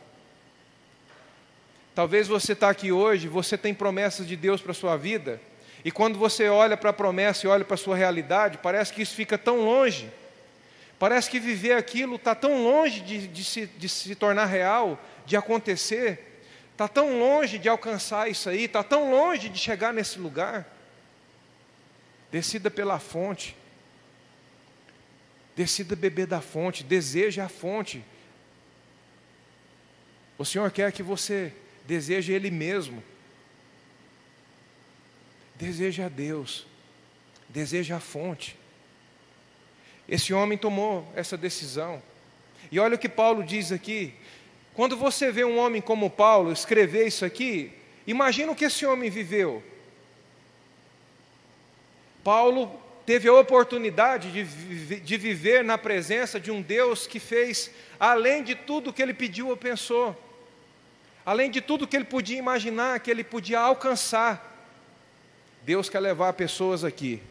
[1.94, 5.42] Talvez você está aqui hoje, você tem promessas de Deus para a sua vida,
[5.88, 9.02] e quando você olha para a promessa e olha para a sua realidade, parece que
[9.02, 10.12] isso fica tão longe,
[11.00, 15.38] parece que viver aquilo está tão longe de, de, se, de se tornar real, de
[15.38, 16.42] acontecer,
[16.74, 20.68] está tão longe de alcançar isso aí, está tão longe de chegar nesse lugar.
[22.30, 23.56] Decida pela fonte,
[25.56, 28.04] decida beber da fonte, deseja a fonte.
[30.38, 31.54] O Senhor quer que você
[31.86, 33.02] deseja Ele mesmo,
[35.58, 36.66] deseja a Deus,
[37.50, 38.58] deseja a fonte.
[40.08, 42.02] Esse homem tomou essa decisão.
[42.72, 44.14] E olha o que Paulo diz aqui.
[44.74, 47.72] Quando você vê um homem como Paulo escrever isso aqui,
[48.06, 49.64] imagina o que esse homem viveu.
[52.24, 58.44] Paulo teve a oportunidade de, de viver na presença de um Deus que fez além
[58.44, 60.16] de tudo que ele pediu ou pensou
[61.28, 64.47] além de tudo que ele podia imaginar, que ele podia alcançar.
[65.68, 67.22] Deus quer levar pessoas aqui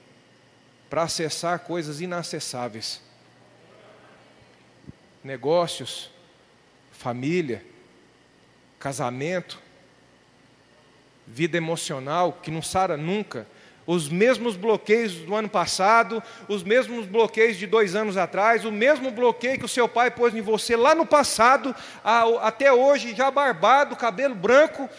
[0.91, 3.01] para acessar coisas inacessáveis.
[5.25, 6.11] Negócios,
[6.93, 7.65] família,
[8.79, 9.59] casamento,
[11.27, 13.47] vida emocional que não sara nunca,
[13.87, 19.11] os mesmos bloqueios do ano passado, os mesmos bloqueios de dois anos atrás, o mesmo
[19.11, 21.75] bloqueio que o seu pai pôs em você lá no passado,
[22.43, 24.91] até hoje, já barbado, cabelo branco,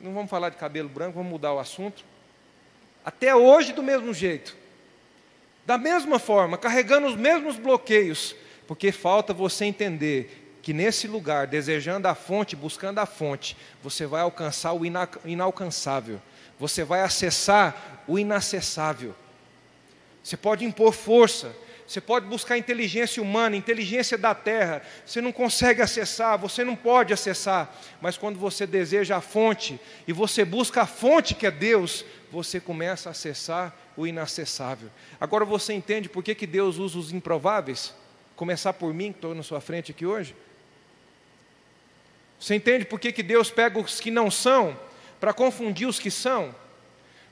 [0.00, 2.15] não vamos falar de cabelo branco, vamos mudar o assunto.
[3.06, 4.56] Até hoje, do mesmo jeito.
[5.64, 8.34] Da mesma forma, carregando os mesmos bloqueios,
[8.66, 14.22] porque falta você entender que nesse lugar, desejando a fonte, buscando a fonte, você vai
[14.22, 14.82] alcançar o
[15.24, 16.20] inalcançável,
[16.58, 19.14] você vai acessar o inacessável.
[20.20, 21.54] Você pode impor força,
[21.86, 24.82] você pode buscar inteligência humana, inteligência da terra.
[25.04, 27.72] Você não consegue acessar, você não pode acessar.
[28.00, 32.60] Mas quando você deseja a fonte e você busca a fonte que é Deus, você
[32.60, 34.90] começa a acessar o inacessável.
[35.20, 37.94] Agora você entende por que, que Deus usa os improváveis?
[38.34, 40.34] Começar por mim, que estou na sua frente aqui hoje.
[42.38, 44.78] Você entende por que, que Deus pega os que não são
[45.18, 46.54] para confundir os que são?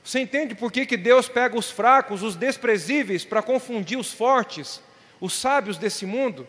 [0.03, 4.81] Você entende por que, que Deus pega os fracos, os desprezíveis, para confundir os fortes,
[5.19, 6.47] os sábios desse mundo?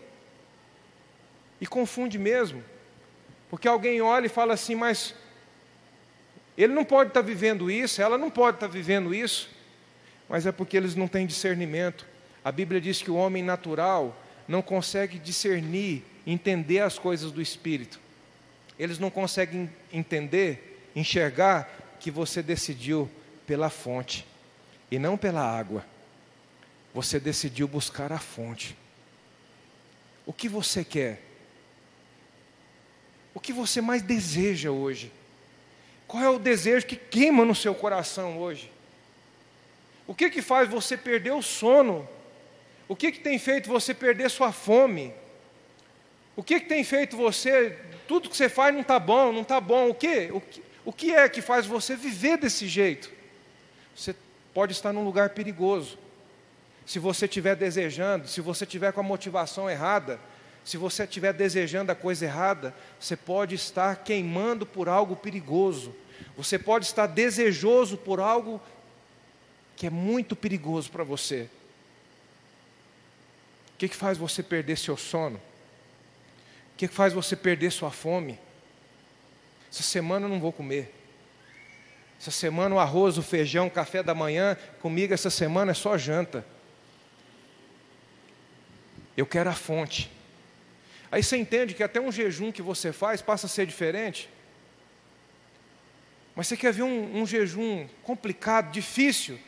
[1.61, 2.63] E confunde mesmo.
[3.49, 5.15] Porque alguém olha e fala assim, mas
[6.57, 9.51] ele não pode estar tá vivendo isso, ela não pode estar tá vivendo isso,
[10.29, 12.07] mas é porque eles não têm discernimento.
[12.45, 14.17] A Bíblia diz que o homem natural
[14.49, 18.01] não consegue discernir, entender as coisas do Espírito.
[18.79, 23.11] Eles não conseguem entender, enxergar que você decidiu
[23.47, 24.27] pela fonte
[24.91, 25.85] e não pela água.
[26.95, 28.77] Você decidiu buscar a fonte.
[30.25, 31.23] O que você quer?
[33.35, 35.13] O que você mais deseja hoje?
[36.07, 38.71] Qual é o desejo que queima no seu coração hoje?
[40.07, 42.09] O que que faz você perder o sono?
[42.89, 45.13] O que que tem feito você perder sua fome?
[46.37, 47.77] O que que tem feito você,
[48.07, 50.31] tudo que você faz não está bom, não está bom, o que?
[50.33, 50.63] o que?
[50.85, 53.11] O que é que faz você viver desse jeito?
[53.97, 54.15] você
[54.53, 55.99] pode estar num lugar perigoso.
[56.85, 60.21] Se você estiver desejando, se você estiver com a motivação errada,
[60.67, 65.95] se você estiver desejando a coisa errada, você pode estar queimando por algo perigoso.
[66.37, 68.61] Você pode estar desejoso por algo
[69.77, 71.49] que é muito perigoso para você.
[73.75, 75.37] O que, que faz você perder seu sono?
[75.37, 78.37] O que, que faz você perder sua fome?
[79.71, 80.93] Essa semana eu não vou comer.
[82.21, 85.97] Essa semana o arroz, o feijão, o café da manhã, comigo essa semana é só
[85.97, 86.45] janta.
[89.17, 90.16] Eu quero a fonte.
[91.17, 94.29] Aí você entende que até um jejum que você faz passa a ser diferente.
[96.35, 99.39] Mas você quer ver um, um jejum complicado, difícil?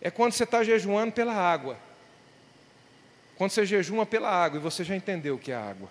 [0.00, 1.76] É quando você está jejuando pela água.
[3.34, 5.88] Quando você jejuma pela água e você já entendeu o que é água.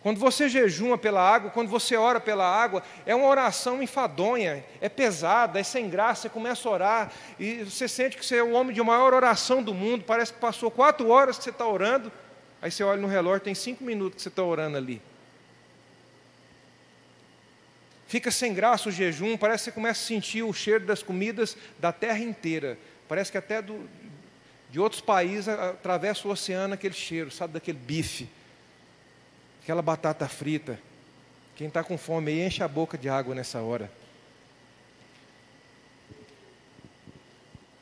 [0.00, 4.88] Quando você jejuma pela água, quando você ora pela água, é uma oração enfadonha, é
[4.88, 6.22] pesada, é sem graça.
[6.22, 9.62] Você começa a orar e você sente que você é o homem de maior oração
[9.62, 10.04] do mundo.
[10.06, 12.10] Parece que passou quatro horas que você está orando.
[12.64, 14.98] Aí você olha no relógio, tem cinco minutos que você está orando ali.
[18.06, 21.58] Fica sem graça o jejum, parece que você começa a sentir o cheiro das comidas
[21.78, 22.78] da terra inteira.
[23.06, 23.86] Parece que até do,
[24.70, 28.26] de outros países atravessa o oceano aquele cheiro, sabe, daquele bife
[29.62, 30.80] aquela batata frita.
[31.56, 33.92] Quem está com fome aí, enche a boca de água nessa hora.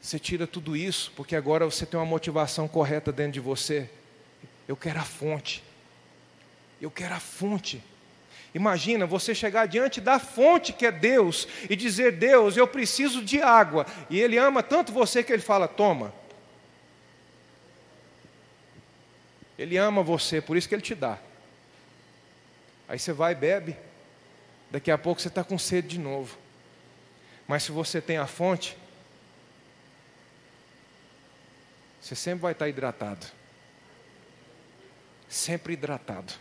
[0.00, 3.88] Você tira tudo isso, porque agora você tem uma motivação correta dentro de você.
[4.68, 5.62] Eu quero a fonte.
[6.80, 7.82] Eu quero a fonte.
[8.54, 13.40] Imagina você chegar diante da fonte que é Deus e dizer: Deus, eu preciso de
[13.40, 13.86] água.
[14.10, 16.12] E Ele ama tanto você que Ele fala: Toma.
[19.58, 21.18] Ele ama você, por isso que Ele te dá.
[22.88, 23.76] Aí você vai e bebe,
[24.70, 26.36] daqui a pouco você está com sede de novo.
[27.46, 28.76] Mas se você tem a fonte,
[32.00, 33.26] você sempre vai estar hidratado.
[35.32, 36.32] Sempre hidratado.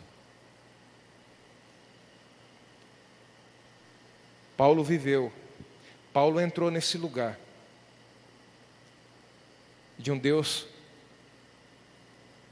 [4.55, 5.33] Paulo viveu,
[6.13, 7.39] Paulo entrou nesse lugar
[9.97, 10.67] de um Deus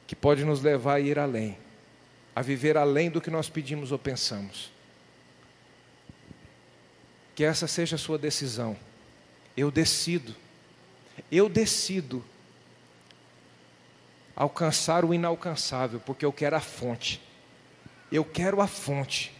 [0.07, 1.57] que pode nos levar a ir além
[2.39, 4.71] a viver além do que nós pedimos ou pensamos.
[7.35, 8.77] Que essa seja a sua decisão.
[9.57, 10.33] Eu decido,
[11.29, 12.23] eu decido
[14.39, 17.21] alcançar o inalcançável, porque eu quero a fonte.
[18.09, 19.33] Eu quero a fonte.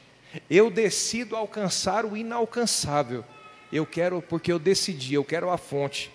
[0.49, 3.23] Eu decido alcançar o inalcançável.
[3.71, 6.11] Eu quero, porque eu decidi, eu quero a fonte.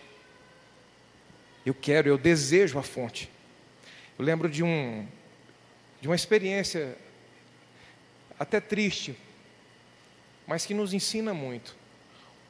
[1.65, 3.31] Eu quero, eu desejo a fonte.
[4.19, 5.09] Eu lembro de um,
[5.99, 6.95] de uma experiência
[8.39, 9.17] até triste,
[10.47, 11.75] mas que nos ensina muito.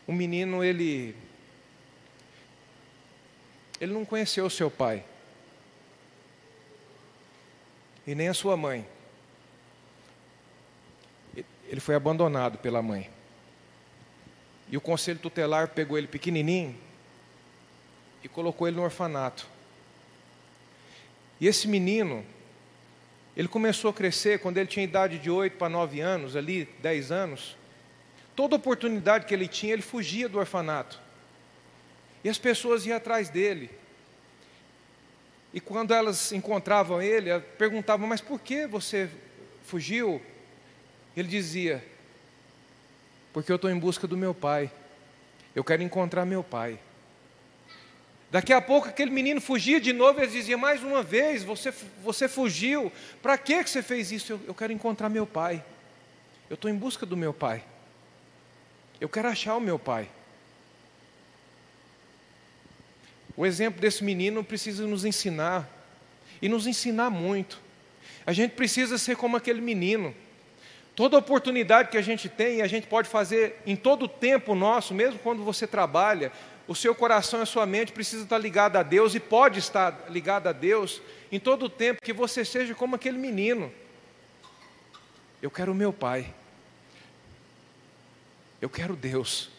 [0.04, 1.14] O menino, ele
[3.80, 5.04] ele não conheceu o seu pai.
[8.06, 8.86] E nem a sua mãe.
[11.66, 13.10] Ele foi abandonado pela mãe.
[14.68, 16.76] E o conselho tutelar pegou ele pequenininho
[18.22, 19.46] e colocou ele no orfanato.
[21.40, 22.24] E esse menino,
[23.36, 27.12] ele começou a crescer quando ele tinha idade de 8 para 9 anos, ali, 10
[27.12, 27.56] anos.
[28.36, 31.00] Toda oportunidade que ele tinha, ele fugia do orfanato.
[32.22, 33.70] E as pessoas iam atrás dele.
[35.54, 39.08] E quando elas encontravam ele, perguntavam: Mas por que você
[39.62, 40.20] fugiu?
[41.16, 41.82] Ele dizia:
[43.32, 44.68] Porque eu estou em busca do meu pai.
[45.54, 46.80] Eu quero encontrar meu pai.
[48.32, 52.26] Daqui a pouco aquele menino fugia de novo, ele dizia mais uma vez: Você, você
[52.26, 52.90] fugiu,
[53.22, 54.32] para que você fez isso?
[54.32, 55.64] Eu, eu quero encontrar meu pai,
[56.50, 57.62] eu estou em busca do meu pai,
[59.00, 60.10] eu quero achar o meu pai.
[63.36, 65.68] O exemplo desse menino precisa nos ensinar,
[66.40, 67.60] e nos ensinar muito.
[68.26, 70.14] A gente precisa ser como aquele menino.
[70.94, 74.94] Toda oportunidade que a gente tem, a gente pode fazer em todo o tempo nosso,
[74.94, 76.30] mesmo quando você trabalha,
[76.68, 80.06] o seu coração e a sua mente precisa estar ligado a Deus e pode estar
[80.08, 83.72] ligado a Deus em todo o tempo que você seja como aquele menino.
[85.42, 86.32] Eu quero o meu pai.
[88.62, 89.50] Eu quero Deus.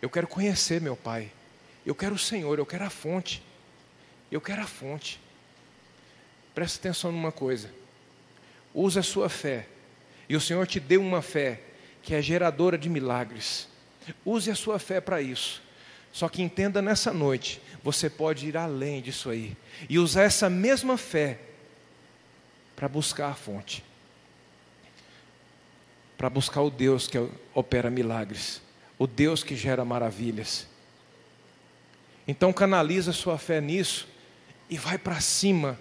[0.00, 1.30] Eu quero conhecer meu pai.
[1.86, 3.40] Eu quero o Senhor, eu quero a fonte.
[4.30, 5.20] Eu quero a fonte.
[6.52, 7.70] Preste atenção numa coisa.
[8.74, 9.68] Use a sua fé.
[10.28, 11.60] E o Senhor te deu uma fé
[12.02, 13.68] que é geradora de milagres.
[14.24, 15.62] Use a sua fé para isso.
[16.12, 19.56] Só que entenda nessa noite, você pode ir além disso aí
[19.88, 21.38] e usar essa mesma fé
[22.74, 23.84] para buscar a fonte,
[26.16, 27.18] para buscar o Deus que
[27.54, 28.62] opera milagres,
[28.98, 30.66] o Deus que gera maravilhas.
[32.26, 34.08] Então canaliza sua fé nisso
[34.68, 35.78] e vai para cima,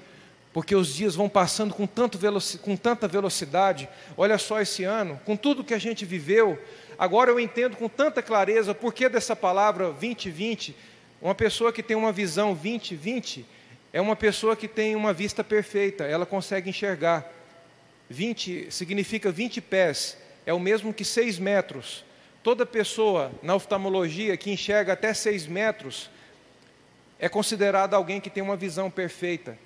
[0.54, 2.20] porque os dias vão passando com, tanto
[2.62, 3.90] com tanta velocidade.
[4.16, 6.60] Olha só esse ano, com tudo que a gente viveu,
[6.98, 10.76] Agora eu entendo com tanta clareza o porquê dessa palavra 2020.
[11.22, 13.46] Uma pessoa que tem uma visão 2020
[13.92, 17.30] é uma pessoa que tem uma vista perfeita, ela consegue enxergar.
[18.10, 22.06] 20 significa 20 pés, é o mesmo que 6 metros.
[22.44, 26.10] Toda pessoa na oftalmologia que enxerga até 6 metros
[27.26, 29.58] é considerada alguém que tem uma visão perfeita.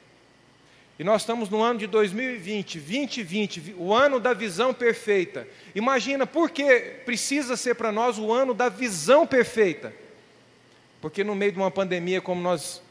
[0.98, 5.46] E nós estamos no ano de 2020, 2020, o ano da visão perfeita.
[5.76, 9.94] Imagina por que precisa ser para nós o ano da visão perfeita?
[11.02, 12.82] Porque no meio de uma pandemia como nós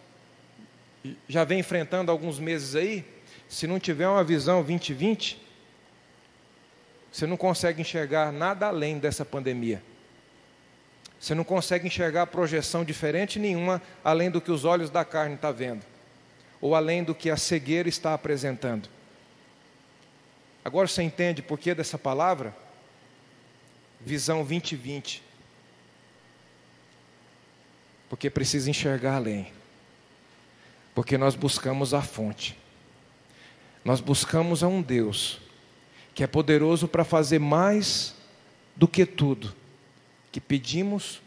[1.26, 3.06] já vem enfrentando alguns meses aí,
[3.48, 5.40] se não tiver uma visão 2020,
[7.10, 9.82] você não consegue enxergar nada além dessa pandemia.
[11.20, 15.52] Você não consegue enxergar projeção diferente nenhuma além do que os olhos da carne estão
[15.52, 15.84] tá vendo
[16.60, 18.88] ou além do que a cegueira está apresentando.
[20.64, 22.54] Agora você entende por que dessa palavra?
[24.00, 25.22] Visão 2020.
[28.08, 29.52] Porque precisa enxergar além.
[30.94, 32.58] Porque nós buscamos a fonte.
[33.84, 35.40] Nós buscamos a um Deus
[36.14, 38.14] que é poderoso para fazer mais
[38.74, 39.54] do que tudo
[40.39, 41.20] que pedimos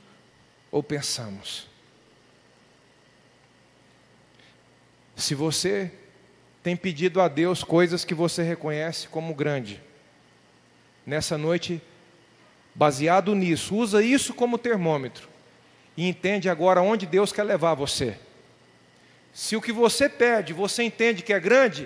[0.72, 1.68] ou pensamos.
[5.18, 5.92] Se você
[6.64, 9.82] tem pedido a Deus coisas que você reconhece como grande,
[11.06, 11.82] nessa noite,
[12.74, 15.28] baseado nisso, usa isso como termômetro
[15.98, 18.18] e entende agora onde Deus quer levar você.
[19.34, 21.86] Se o que você pede, você entende que é grande,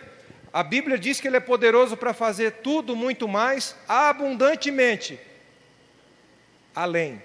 [0.53, 5.19] a Bíblia diz que Ele é poderoso para fazer tudo muito mais abundantemente,
[6.76, 7.23] além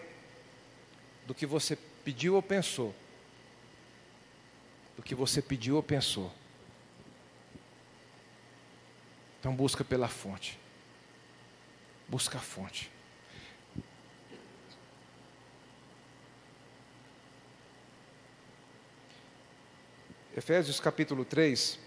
[1.26, 2.94] do que você pediu ou pensou
[5.00, 6.30] do que você pediu ou pensou.
[9.38, 10.58] Então busca pela fonte.
[12.06, 12.90] Busca a fonte.
[20.36, 21.78] Efésios capítulo 3.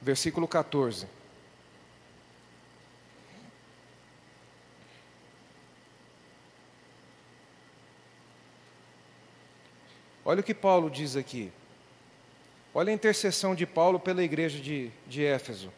[0.00, 1.17] Versículo 14.
[10.28, 11.50] Olha o que Paulo diz aqui.
[12.74, 15.72] Olha a intercessão de Paulo pela igreja de, de Éfeso.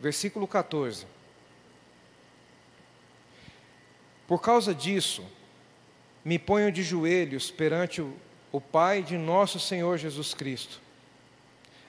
[0.00, 1.06] Versículo 14.
[4.26, 5.22] Por causa disso,
[6.24, 8.16] me ponho de joelhos perante o,
[8.50, 10.80] o Pai de nosso Senhor Jesus Cristo.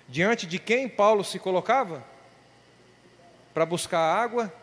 [0.09, 2.03] Diante de quem Paulo se colocava?
[3.53, 4.53] Para buscar água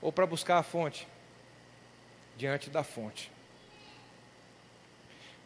[0.00, 1.08] ou para buscar a fonte?
[2.36, 3.37] Diante da fonte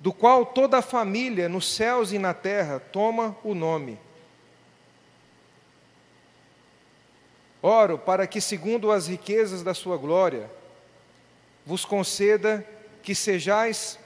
[0.02, 3.96] do qual toda a família nos céus e na terra toma o nome.
[7.62, 10.50] Oro para que, segundo as riquezas da sua glória,
[11.64, 12.66] vos conceda
[13.00, 13.96] que sejais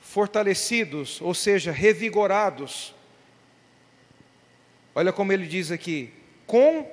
[0.00, 2.94] fortalecidos, ou seja, revigorados.
[4.94, 6.10] Olha como ele diz aqui:
[6.46, 6.90] com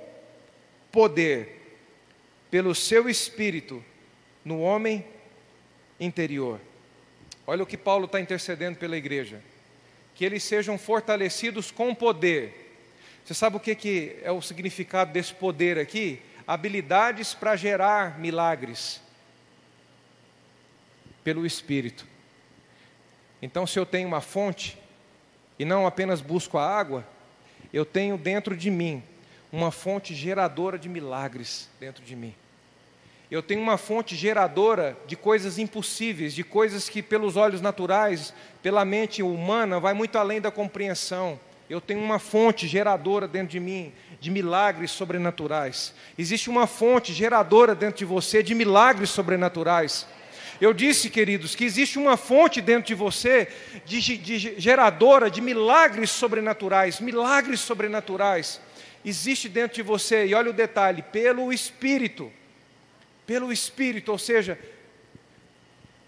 [0.91, 1.80] poder,
[2.52, 3.82] pelo seu espírito,
[4.43, 5.06] no homem
[5.97, 6.60] interior.
[7.46, 9.42] Olha o que Paulo está intercedendo pela igreja:
[10.16, 12.62] que eles sejam fortalecidos com poder.
[13.24, 16.22] Você sabe o que, que é o significado desse poder aqui?
[16.48, 19.02] Habilidades para gerar milagres
[21.24, 22.06] pelo Espírito.
[23.42, 24.78] Então, se eu tenho uma fonte
[25.58, 27.08] e não apenas busco a água,
[27.72, 29.04] eu tenho dentro de mim
[29.52, 32.34] uma fonte geradora de milagres dentro de mim.
[33.32, 38.84] Eu tenho uma fonte geradora de coisas impossíveis, de coisas que pelos olhos naturais, pela
[38.84, 41.39] mente humana, vai muito além da compreensão.
[41.69, 45.93] Eu tenho uma fonte geradora dentro de mim de milagres sobrenaturais.
[46.17, 50.05] Existe uma fonte geradora dentro de você de milagres sobrenaturais.
[50.59, 53.47] Eu disse, queridos, que existe uma fonte dentro de você
[53.86, 58.59] de, de geradora de milagres sobrenaturais, milagres sobrenaturais.
[59.05, 62.29] Existe dentro de você, e olha o detalhe, pelo Espírito
[63.26, 64.59] pelo Espírito, ou seja,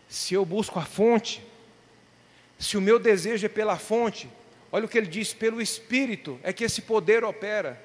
[0.08, 1.44] se eu busco a fonte,
[2.60, 4.30] se o meu desejo é pela fonte,
[4.72, 7.82] olha o que ele diz, pelo Espírito é que esse poder opera,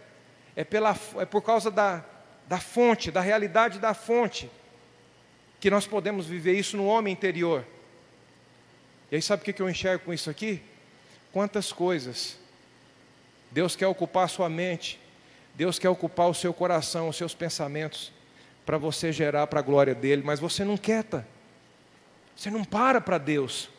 [0.55, 2.05] é, pela, é por causa da,
[2.47, 4.51] da fonte, da realidade da fonte,
[5.61, 7.65] que nós podemos viver isso no homem interior.
[9.11, 10.63] E aí, sabe o que eu enxergo com isso aqui?
[11.33, 12.37] Quantas coisas
[13.51, 15.01] Deus quer ocupar a sua mente,
[15.55, 18.13] Deus quer ocupar o seu coração, os seus pensamentos
[18.69, 21.27] para você gerar para a glória dele, mas você não quieta.
[22.37, 23.71] Você não para para Deus.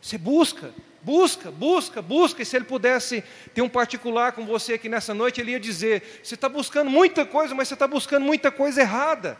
[0.00, 0.72] Você busca,
[1.02, 2.40] busca, busca, busca.
[2.40, 3.22] E se ele pudesse
[3.52, 7.26] ter um particular com você aqui nessa noite, ele ia dizer: você está buscando muita
[7.26, 9.38] coisa, mas você está buscando muita coisa errada.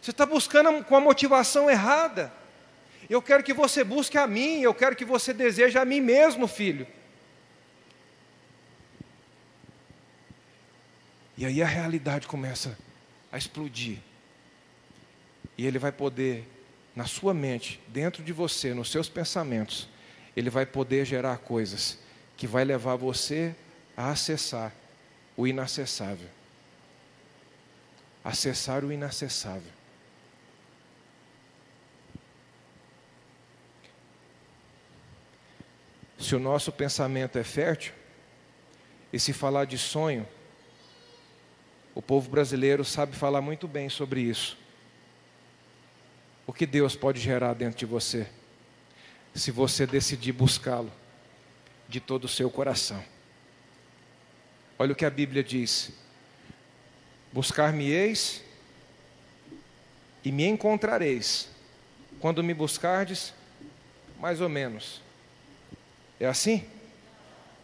[0.00, 2.32] Você está buscando com a motivação errada.
[3.10, 6.46] Eu quero que você busque a mim, eu quero que você deseje a mim mesmo,
[6.46, 6.86] filho.
[11.36, 12.78] E aí a realidade começa
[13.32, 13.98] a explodir.
[15.58, 16.46] E ele vai poder,
[16.94, 19.88] na sua mente, dentro de você, nos seus pensamentos,
[20.36, 21.98] ele vai poder gerar coisas
[22.36, 23.54] que vai levar você
[23.96, 24.72] a acessar
[25.36, 26.28] o inacessável.
[28.22, 29.72] Acessar o inacessável.
[36.18, 37.92] Se o nosso pensamento é fértil,
[39.12, 40.26] e se falar de sonho,
[41.94, 44.56] o povo brasileiro sabe falar muito bem sobre isso.
[46.46, 48.26] O que Deus pode gerar dentro de você,
[49.34, 50.90] se você decidir buscá-lo
[51.88, 53.02] de todo o seu coração.
[54.78, 55.92] Olha o que a Bíblia diz:
[57.32, 58.42] Buscar-me-eis
[60.24, 61.48] e me encontrareis,
[62.18, 63.34] quando me buscardes,
[64.18, 65.02] mais ou menos.
[66.18, 66.64] É assim?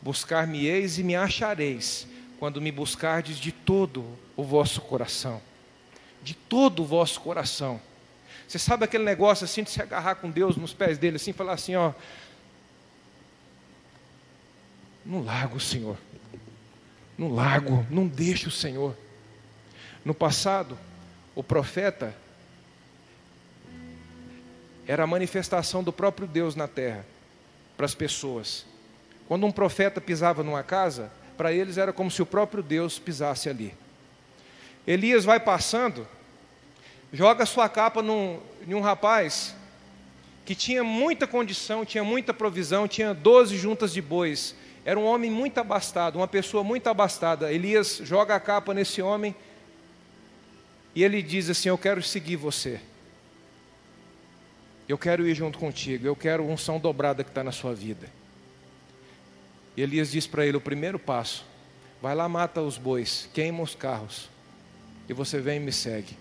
[0.03, 2.07] Buscar-me-eis e me achareis
[2.39, 5.41] quando me buscardes de todo o vosso coração.
[6.23, 7.81] De todo o vosso coração.
[8.47, 11.53] Você sabe aquele negócio assim de se agarrar com Deus nos pés dele, assim, falar
[11.53, 11.93] assim, ó.
[15.05, 15.99] Não largo Senhor.
[17.17, 18.97] Não largo, não deixo o Senhor.
[20.05, 20.79] No passado,
[21.35, 22.15] o profeta
[24.87, 27.05] era a manifestação do próprio Deus na terra
[27.77, 28.65] para as pessoas.
[29.27, 33.49] Quando um profeta pisava numa casa, para eles era como se o próprio Deus pisasse
[33.49, 33.73] ali.
[34.85, 36.07] Elias vai passando,
[37.13, 39.55] joga sua capa num, em um rapaz
[40.45, 44.57] que tinha muita condição, tinha muita provisão, tinha 12 juntas de bois.
[44.85, 47.53] Era um homem muito abastado, uma pessoa muito abastada.
[47.53, 49.37] Elias joga a capa nesse homem
[50.95, 52.81] e ele diz assim: Eu quero seguir você.
[54.89, 56.07] Eu quero ir junto contigo.
[56.07, 58.18] Eu quero unção dobrada que está na sua vida.
[59.79, 61.45] E Elias diz para ele: o primeiro passo,
[62.03, 64.29] vai lá, mata os bois, queima os carros,
[65.09, 66.19] e você vem e me segue.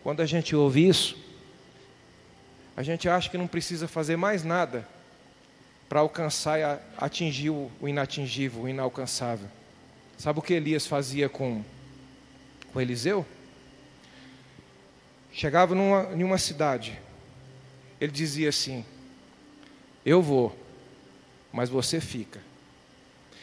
[0.00, 1.18] Quando a gente ouve isso,
[2.76, 4.86] a gente acha que não precisa fazer mais nada
[5.88, 9.48] para alcançar e atingir o inatingível, o inalcançável.
[10.16, 11.64] Sabe o que Elias fazia com,
[12.72, 13.26] com Eliseu?
[15.32, 16.96] Chegava em uma cidade,
[18.00, 18.84] ele dizia assim:
[20.08, 20.56] eu vou,
[21.52, 22.40] mas você fica.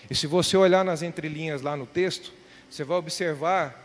[0.09, 2.31] E se você olhar nas entrelinhas lá no texto,
[2.69, 3.83] você vai observar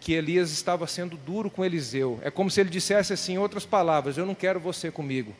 [0.00, 2.18] que Elias estava sendo duro com Eliseu.
[2.22, 5.34] É como se ele dissesse assim, em outras palavras: Eu não quero você comigo.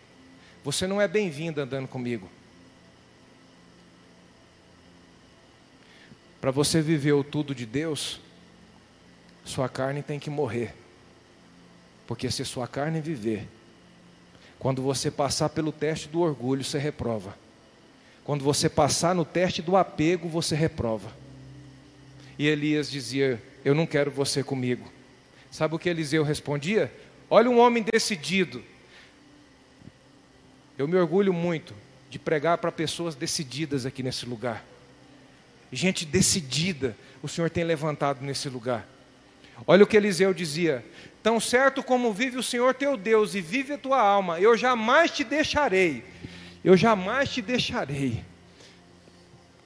[0.64, 2.28] Você não é bem-vindo andando comigo.
[6.40, 8.20] Para você viver o tudo de Deus,
[9.44, 10.74] sua carne tem que morrer.
[12.06, 13.48] Porque se sua carne viver,
[14.62, 17.36] quando você passar pelo teste do orgulho, você reprova.
[18.22, 21.12] Quando você passar no teste do apego, você reprova.
[22.38, 24.88] E Elias dizia: Eu não quero você comigo.
[25.50, 26.94] Sabe o que Eliseu respondia?
[27.28, 28.62] Olha um homem decidido.
[30.78, 31.74] Eu me orgulho muito
[32.08, 34.64] de pregar para pessoas decididas aqui nesse lugar.
[35.72, 38.86] Gente decidida, o Senhor tem levantado nesse lugar.
[39.66, 40.84] Olha o que Eliseu dizia:
[41.22, 45.10] Tão certo como vive o Senhor teu Deus e vive a tua alma, eu jamais
[45.10, 46.04] te deixarei.
[46.64, 48.24] Eu jamais te deixarei.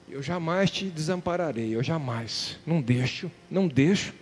[0.09, 2.57] Eu jamais te desampararei, eu jamais.
[2.65, 4.13] Não deixo, não deixo.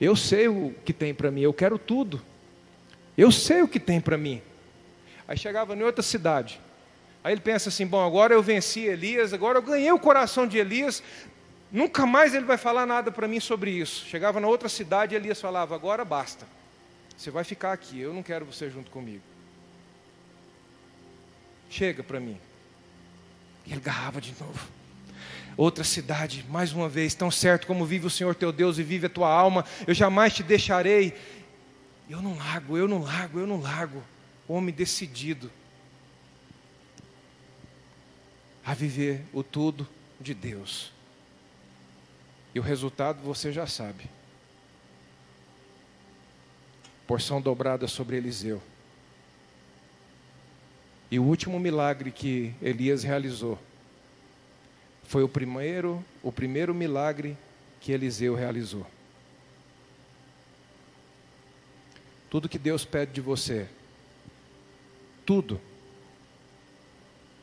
[0.00, 2.20] Eu sei o que tem para mim, eu quero tudo.
[3.16, 4.42] Eu sei o que tem para mim.
[5.26, 6.60] Aí chegava em outra cidade.
[7.22, 10.58] Aí ele pensa assim: bom, agora eu venci Elias, agora eu ganhei o coração de
[10.58, 11.02] Elias,
[11.72, 14.04] nunca mais ele vai falar nada para mim sobre isso.
[14.06, 16.46] Chegava na outra cidade e Elias falava: agora basta,
[17.16, 19.22] você vai ficar aqui, eu não quero você junto comigo.
[21.70, 22.38] Chega para mim.
[23.64, 24.68] E ele garrava de novo.
[25.56, 29.06] Outra cidade, mais uma vez, tão certo como vive o Senhor teu Deus e vive
[29.06, 31.16] a tua alma, eu jamais te deixarei.
[32.08, 34.02] Eu não largo, eu não largo, eu não largo.
[34.48, 35.50] Homem decidido
[38.64, 39.88] a viver o tudo
[40.20, 40.92] de Deus.
[42.54, 44.04] E o resultado você já sabe.
[47.06, 48.60] Porção dobrada sobre Eliseu.
[51.10, 53.58] E o último milagre que Elias realizou
[55.04, 57.36] foi o primeiro, o primeiro milagre
[57.80, 58.86] que Eliseu realizou.
[62.30, 63.68] Tudo que Deus pede de você,
[65.26, 65.60] tudo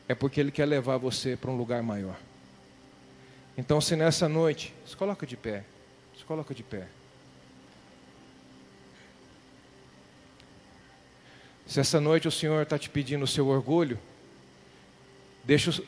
[0.08, 2.18] é porque Ele quer levar você para um lugar maior.
[3.56, 5.64] Então, se nessa noite, se coloca de pé,
[6.16, 6.86] se coloca de pé.
[11.66, 13.98] Se essa noite o Senhor está te pedindo o seu orgulho,
[15.44, 15.82] deixa,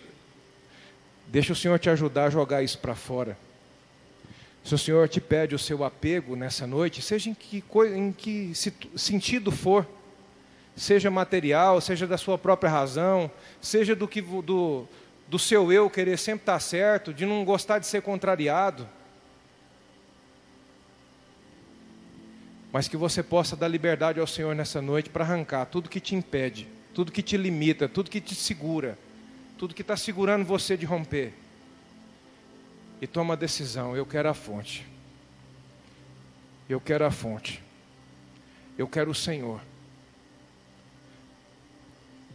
[1.27, 3.37] deixa o Senhor te ajudar a jogar isso para fora.
[4.65, 7.65] Se o Senhor te pede o seu apego nessa noite, seja em que,
[7.97, 8.53] em que
[8.95, 9.85] sentido for,
[10.77, 14.87] seja material, seja da sua própria razão, seja do, que, do,
[15.33, 18.87] do seu eu querer sempre estar certo, de não gostar de ser contrariado.
[22.71, 26.15] Mas que você possa dar liberdade ao Senhor nessa noite para arrancar tudo que te
[26.15, 28.99] impede, tudo que te limita, tudo que te segura,
[29.57, 31.33] tudo que está segurando você de romper.
[33.01, 34.87] E toma a decisão: eu quero a fonte.
[36.69, 37.63] Eu quero a fonte.
[38.77, 39.63] Eu quero o Senhor.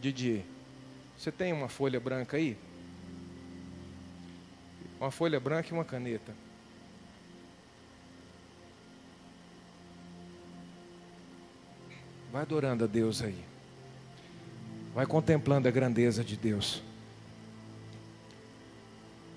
[0.00, 0.44] Didi,
[1.16, 2.56] você tem uma folha branca aí?
[5.00, 6.34] Uma folha branca e uma caneta.
[12.32, 13.44] Vai adorando a Deus aí.
[14.94, 16.82] Vai contemplando a grandeza de Deus.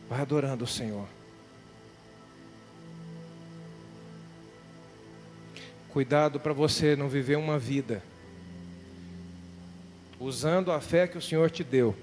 [0.09, 1.07] Vai adorando o Senhor.
[5.89, 8.01] Cuidado para você não viver uma vida
[10.19, 11.95] usando a fé que o Senhor te deu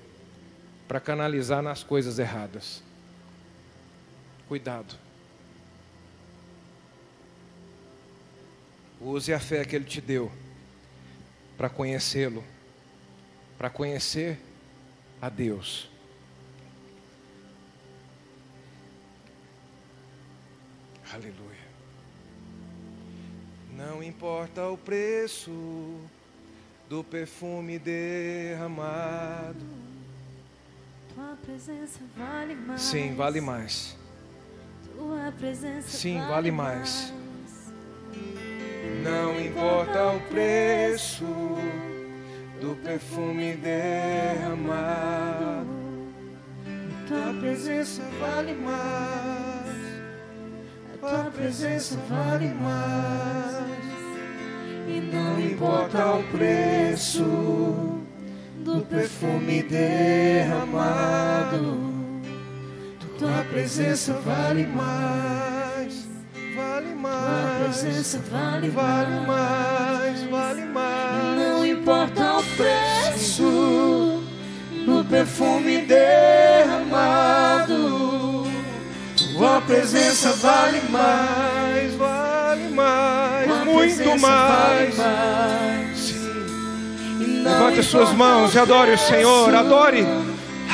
[0.87, 2.83] para canalizar nas coisas erradas.
[4.49, 4.97] Cuidado.
[8.99, 10.33] Use a fé que Ele te deu
[11.59, 12.43] para conhecê-lo,
[13.59, 14.39] para conhecer
[15.21, 15.91] a Deus.
[21.13, 21.69] Aleluia.
[23.77, 26.01] Não importa o preço
[26.89, 29.65] do perfume derramado.
[31.15, 32.81] Tua presença vale mais.
[32.81, 33.98] Sim, vale mais.
[35.87, 37.13] Sim, vale, vale mais.
[39.03, 41.25] Não importa o preço
[42.61, 44.59] do perfume derramado.
[47.07, 49.79] Tua presença vale mais.
[51.01, 53.69] Tua presença vale mais.
[54.89, 57.25] E não importa o preço
[58.65, 60.99] do perfume derramado.
[63.19, 66.07] Tua presença vale mais.
[66.57, 67.59] Vale Tua mais.
[67.81, 70.23] presença vale, Vale mais.
[70.31, 71.39] vale mais.
[71.39, 74.23] Não importa o preço
[74.87, 77.67] do perfume derramado.
[79.37, 84.95] Tua presença vale mais, vale mais, Tua muito mais.
[84.95, 86.15] vale mais.
[87.45, 90.07] Levante as suas mãos e adore o Senhor, adore.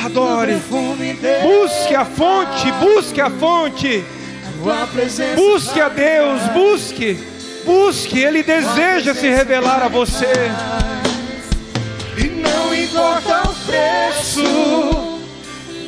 [0.05, 0.61] Adore.
[1.43, 4.05] Busque a fonte, busque a fonte.
[5.35, 7.19] Busque a Deus, busque.
[7.65, 10.31] Busque, Ele deseja se revelar a você.
[12.19, 14.43] E não importa o preço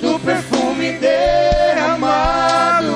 [0.01, 2.95] do perfume derramado,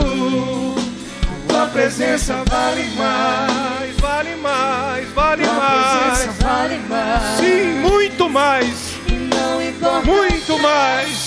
[1.47, 3.91] tua presença vale mais.
[4.01, 6.27] Vale mais, vale mais.
[6.41, 7.23] vale mais.
[7.39, 8.90] Sim, muito mais,
[10.71, 11.27] mais.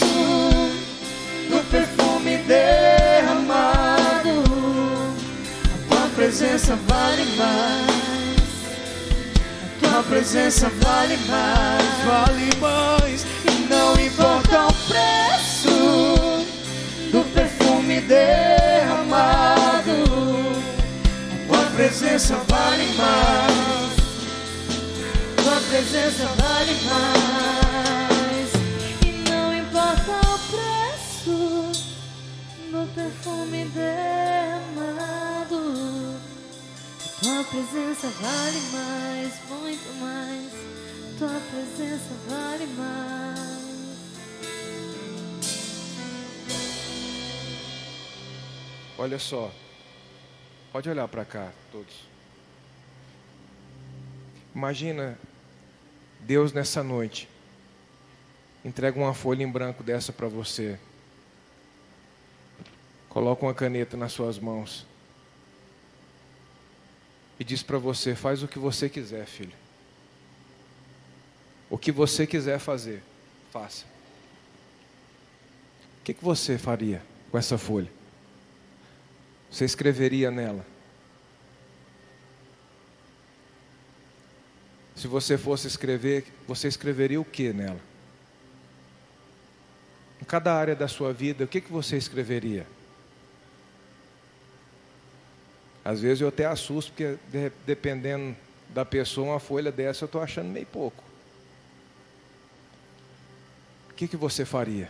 [1.50, 4.44] do perfume derramado,
[5.90, 8.04] tua presença vale mais.
[9.82, 13.26] Tua presença vale mais, vale mais.
[13.46, 16.46] E não importa o preço
[17.12, 19.44] do perfume derramado.
[21.48, 23.94] Tua presença vale mais.
[25.44, 27.53] Tua presença vale mais.
[32.94, 33.94] Perfume derramado.
[37.22, 40.52] Tua presença vale mais, muito mais.
[41.18, 43.54] Tua presença vale mais.
[48.98, 49.52] Olha só.
[50.72, 51.94] Pode olhar para cá, todos.
[54.56, 55.18] Imagina
[56.20, 57.30] Deus nessa noite
[58.64, 60.80] entrega uma folha em branco dessa para você.
[63.14, 64.88] Coloca uma caneta nas suas mãos.
[67.40, 69.54] E diz para você: faz o que você quiser, filho.
[71.70, 73.04] O que você quiser fazer,
[73.52, 73.86] faça.
[76.02, 77.90] O que, que você faria com essa folha?
[79.50, 80.66] Você escreveria nela?
[84.96, 87.80] Se você fosse escrever, você escreveria o que nela?
[90.22, 92.66] Em cada área da sua vida, o que, que você escreveria?
[95.84, 98.36] Às vezes eu até assusto, porque de- dependendo
[98.70, 101.04] da pessoa, uma folha dessa eu estou achando meio pouco.
[103.90, 104.90] O que, que você faria?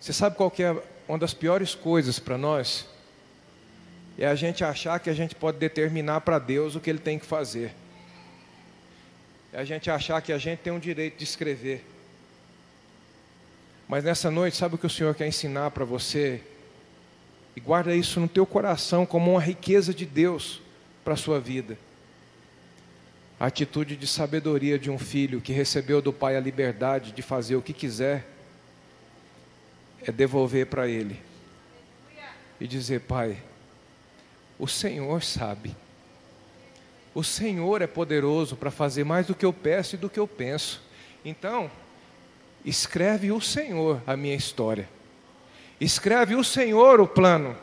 [0.00, 2.86] Você sabe qual é uma das piores coisas para nós?
[4.18, 7.18] É a gente achar que a gente pode determinar para Deus o que Ele tem
[7.18, 7.74] que fazer.
[9.52, 11.84] É a gente achar que a gente tem um direito de escrever.
[13.86, 16.40] Mas nessa noite, sabe o que o Senhor quer ensinar para você?
[17.54, 20.60] E guarda isso no teu coração como uma riqueza de Deus
[21.04, 21.76] para a sua vida.
[23.38, 27.56] A atitude de sabedoria de um filho que recebeu do pai a liberdade de fazer
[27.56, 28.24] o que quiser
[30.00, 31.20] é devolver para ele
[32.60, 33.36] e dizer: Pai,
[34.58, 35.74] o Senhor sabe,
[37.14, 40.26] o Senhor é poderoso para fazer mais do que eu peço e do que eu
[40.26, 40.80] penso.
[41.24, 41.70] Então,
[42.64, 44.88] escreve o Senhor a minha história,
[45.84, 47.56] escreve o Senhor o plano,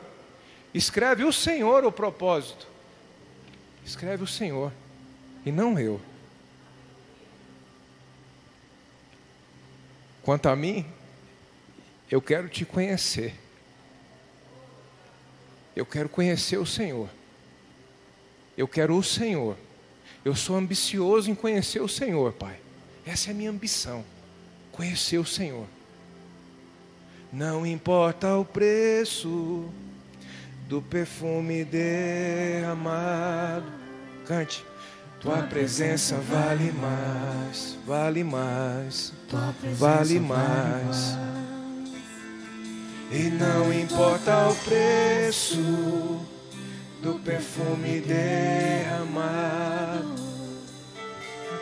[0.74, 2.68] escreve o Senhor o propósito,
[3.86, 4.74] escreve o Senhor
[5.46, 6.02] e não eu.
[10.22, 10.86] Quanto a mim,
[12.12, 13.34] eu quero te conhecer.
[15.76, 17.10] Eu quero conhecer o Senhor.
[18.58, 19.58] Eu quero o Senhor.
[20.26, 22.60] Eu sou ambicioso em conhecer o Senhor, Pai.
[23.06, 24.04] Essa é a minha ambição.
[24.74, 25.66] Conhecer o Senhor.
[27.32, 29.70] Não importa o preço
[30.68, 33.66] do perfume derramado.
[34.26, 34.66] Cante.
[35.20, 39.14] Tua presença vale mais, vale mais,
[39.78, 41.18] vale mais.
[43.12, 45.58] E não importa o preço
[47.02, 50.16] do perfume derramado.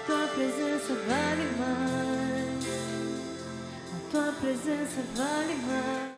[0.05, 2.16] Tua presença vale mais.
[4.09, 6.16] Tua presença vale mais.